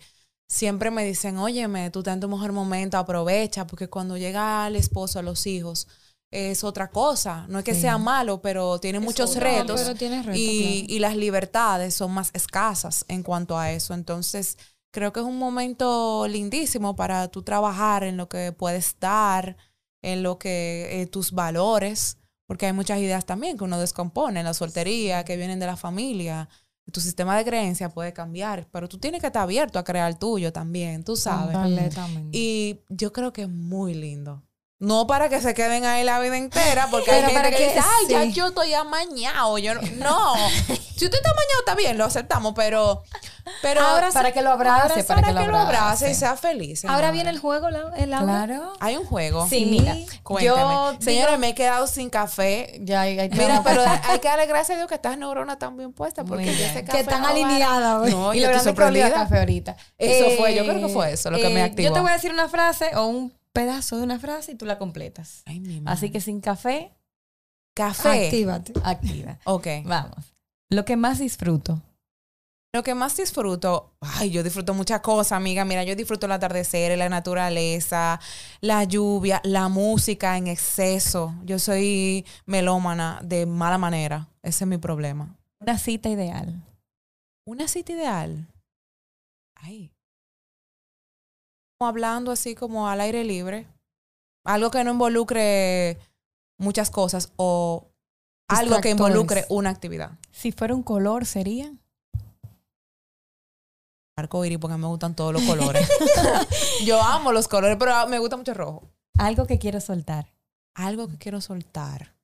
[0.49, 4.77] siempre me dicen, óyeme, tú estás en tu mejor momento, aprovecha, porque cuando llega el
[4.77, 5.89] esposo, a los hijos,
[6.31, 7.47] es otra cosa.
[7.49, 7.83] No es que Sí.
[7.83, 9.81] sea malo, pero tiene muchos retos.
[9.83, 10.95] pero tiene retos, y, claro.
[10.95, 13.95] y las libertades son más escasas en cuanto a eso.
[13.95, 14.59] Entonces,
[14.93, 19.57] creo que es un momento lindísimo para tú trabajar en lo que puedes dar,
[20.03, 24.47] en lo que eh, tus valores, porque hay muchas ideas también que uno descompone en
[24.47, 26.49] la soltería, que vienen de la familia.
[26.93, 30.19] Tu sistema de creencia puede cambiar, pero tú tienes que estar abierto a crear el
[30.19, 31.57] tuyo también, tú sabes.
[31.57, 32.37] Completamente.
[32.37, 34.44] Y yo creo que es muy lindo.
[34.81, 37.69] No para que se queden ahí la vida entera, porque hay gente para que, que-
[37.69, 39.57] dice, ay, ya yo estoy amañado.
[39.59, 40.35] Yo no, no.
[40.37, 43.03] si usted está amañado, está bien, lo aceptamos, pero,
[43.63, 46.11] pero Ahora para que lo abrace, para, para que, lo abrace.
[46.11, 46.85] y sea feliz.
[46.87, 48.45] Ahora viene el juego, la- el Laura.
[48.47, 48.73] Claro.
[48.81, 49.47] Hay un juego.
[49.49, 49.95] Sí, mira.
[50.25, 50.57] Cuéntame.
[50.59, 52.79] Yo Señora, digo- me he quedado sin café.
[52.83, 55.77] Ya, ahí te Mira, pero hay que darle gracias a Dios que estas neuronas están
[55.77, 56.57] bien puestas, porque bien.
[56.61, 58.11] ese Que café están no alineadas hoy.
[58.11, 59.25] No, y yo lo estoy grande que olía a sorprendida.
[59.25, 59.77] café ahorita.
[59.99, 61.89] Eso fue, yo creo que fue eso lo que me activó.
[61.89, 64.67] Yo te voy a decir una frase o un pedazo de una frase y tú
[64.67, 65.43] la completas.
[65.47, 65.95] Ay, mi madre.
[65.95, 66.93] Así que sin café,
[67.75, 68.27] café.
[68.27, 68.75] Actívate.
[68.83, 69.39] activa.
[69.47, 69.67] Ok.
[69.85, 70.35] Vamos.
[70.71, 71.81] Lo que más disfruto.
[72.75, 75.65] Lo que más disfruto, ay, yo disfruto muchas cosas, amiga.
[75.65, 78.19] Mira, yo disfruto el atardecer, la naturaleza,
[78.61, 81.33] la lluvia, la música en exceso.
[81.45, 84.29] Yo soy melómana de mala manera.
[84.43, 85.37] Ese es mi problema.
[85.61, 86.65] Una cita ideal.
[87.47, 88.49] Una cita ideal.
[89.55, 89.94] Ay.
[91.87, 93.67] Hablando así como al aire libre.
[94.45, 95.99] Algo que no involucre
[96.59, 97.89] muchas cosas o
[98.49, 100.13] algo que involucre una actividad.
[100.31, 101.73] Si fuera un color, sería.
[104.17, 105.89] Arco iris porque me gustan todos los colores.
[106.85, 108.89] Yo amo los colores, pero me gusta mucho el rojo.
[109.19, 110.33] Algo que quiero soltar.
[110.75, 112.15] Algo que quiero soltar.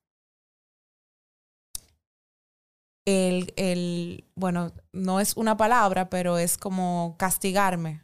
[3.05, 8.03] El, el, bueno, no es una palabra, pero es como castigarme.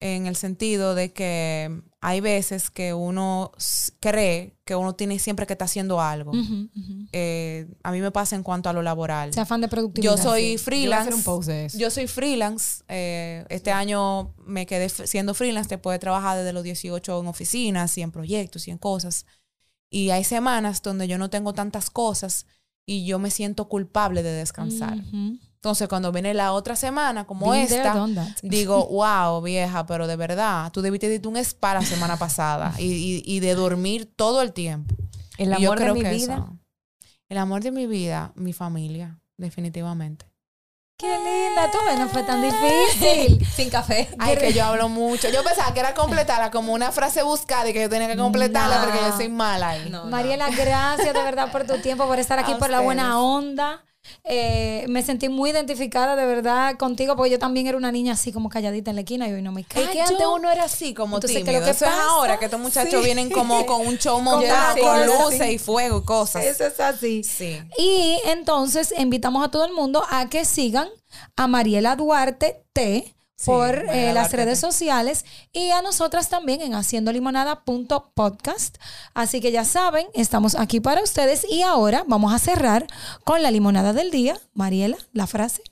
[0.00, 3.52] En el sentido de que hay veces que uno
[4.00, 6.32] cree que uno tiene siempre que estar haciendo algo.
[7.12, 9.30] Eh, a mí me pasa en cuanto a lo laboral.
[9.30, 10.16] Ese afán de productividad.
[10.16, 11.08] Yo soy freelance.
[11.08, 11.78] hacer un post de eso.
[11.78, 12.82] Yo soy freelance.
[12.88, 17.96] eh, este año me quedé siendo freelance después de trabajar desde los 18 en oficinas
[17.96, 19.24] y en proyectos y en cosas.
[19.90, 22.46] Y hay semanas donde yo no tengo tantas cosas
[22.86, 24.98] y yo me siento culpable de descansar.
[24.98, 25.38] Ujú.
[25.64, 28.06] Entonces, cuando viene la otra semana, como Been esta,
[28.42, 32.84] digo, wow, vieja, pero de verdad, tú debiste irte un spa la semana pasada y,
[32.92, 34.94] y- y de dormir todo el tiempo.
[35.38, 36.34] El amor de mi vida.
[36.34, 36.58] eso-
[37.30, 40.26] el amor de mi vida, mi familia, definitivamente.
[40.98, 43.44] Qué linda, tú ves, no fue tan difícil.
[43.56, 44.10] Sin café.
[44.18, 45.30] Ay, que yo hablo mucho.
[45.30, 48.78] Yo pensaba que era completarla como una frase buscada y que yo tenía que completarla
[48.80, 48.84] No.
[48.84, 49.88] porque yo soy mala ahí.
[49.88, 50.04] No.
[50.04, 52.84] Mariela, gracias de verdad por tu tiempo, por estar aquí, A por la ustedes.
[52.84, 53.82] buena onda.
[54.24, 58.32] Eh, me sentí muy identificada de verdad contigo, porque yo también era una niña así
[58.32, 59.90] como calladita en la esquina y hoy no me Es callo.
[59.92, 61.60] que antes uno era así, como Entonces, ¿qué es tímido.
[61.60, 62.04] lo que Eso es pasa?
[62.10, 63.04] ahora, que estos muchachos Sí.
[63.04, 66.44] vienen como con un show montado, con luces y fuego y cosas.
[66.44, 67.22] Eso es así.
[67.24, 67.60] Sí.
[67.78, 70.88] Y entonces invitamos a todo el mundo a que sigan
[71.36, 73.14] a Mariela Duarte T
[73.44, 78.76] Sí, por eh, las redes sociales y a nosotras también en haciendolimonada.podcast.
[79.14, 82.86] Así que ya saben, estamos aquí para ustedes y ahora vamos a cerrar
[83.24, 84.38] con la limonada del día.
[84.54, 85.62] Mariela, la frase.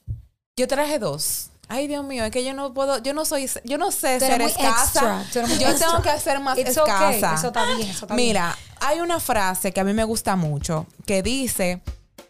[0.57, 1.49] Yo traje dos.
[1.69, 4.27] Ay, Dios mío, es que yo no puedo, yo no soy, yo no sé Tú
[4.27, 5.23] ser escasa.
[5.23, 5.89] extra, Yo extra.
[5.89, 7.35] tengo que ser más It's okay, escasa.
[7.37, 8.29] Eso está bien, eso está bien.
[8.29, 11.81] Mira, hay una frase que a mí me gusta mucho que dice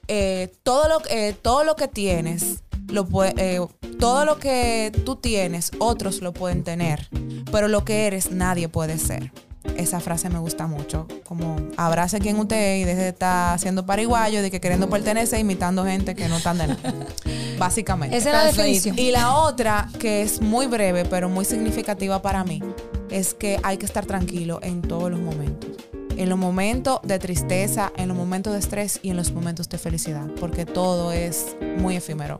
[0.06, 3.60] eh, todo lo eh, todo lo que tienes lo pue- eh,
[3.98, 7.08] todo lo que tú tienes otros lo pueden tener,
[7.50, 9.32] pero lo que eres nadie puede ser.
[9.76, 13.86] Esa frase me gusta mucho, como abrace quien usted es y deje de estar haciendo
[13.86, 16.80] pariguayo, de que queriendo pertenecer, imitando gente que no están de nada.
[17.58, 18.16] Básicamente.
[18.16, 18.98] Esa es la definición.
[18.98, 22.60] Y la otra, que es muy breve, pero muy significativa para mí,
[23.08, 25.70] es que hay que estar tranquilo en todos los momentos.
[26.16, 29.78] En los momentos de tristeza, en los momentos de estrés y en los momentos de
[29.78, 32.38] felicidad, porque todo es muy efímero.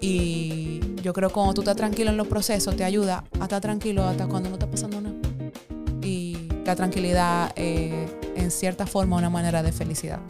[0.00, 3.60] Y yo creo que cuando tú estás tranquilo en los procesos, te ayuda a estar
[3.60, 5.16] tranquilo hasta cuando no está pasando nada.
[6.02, 10.20] Y la tranquilidad, eh, en cierta forma, una manera de felicidad.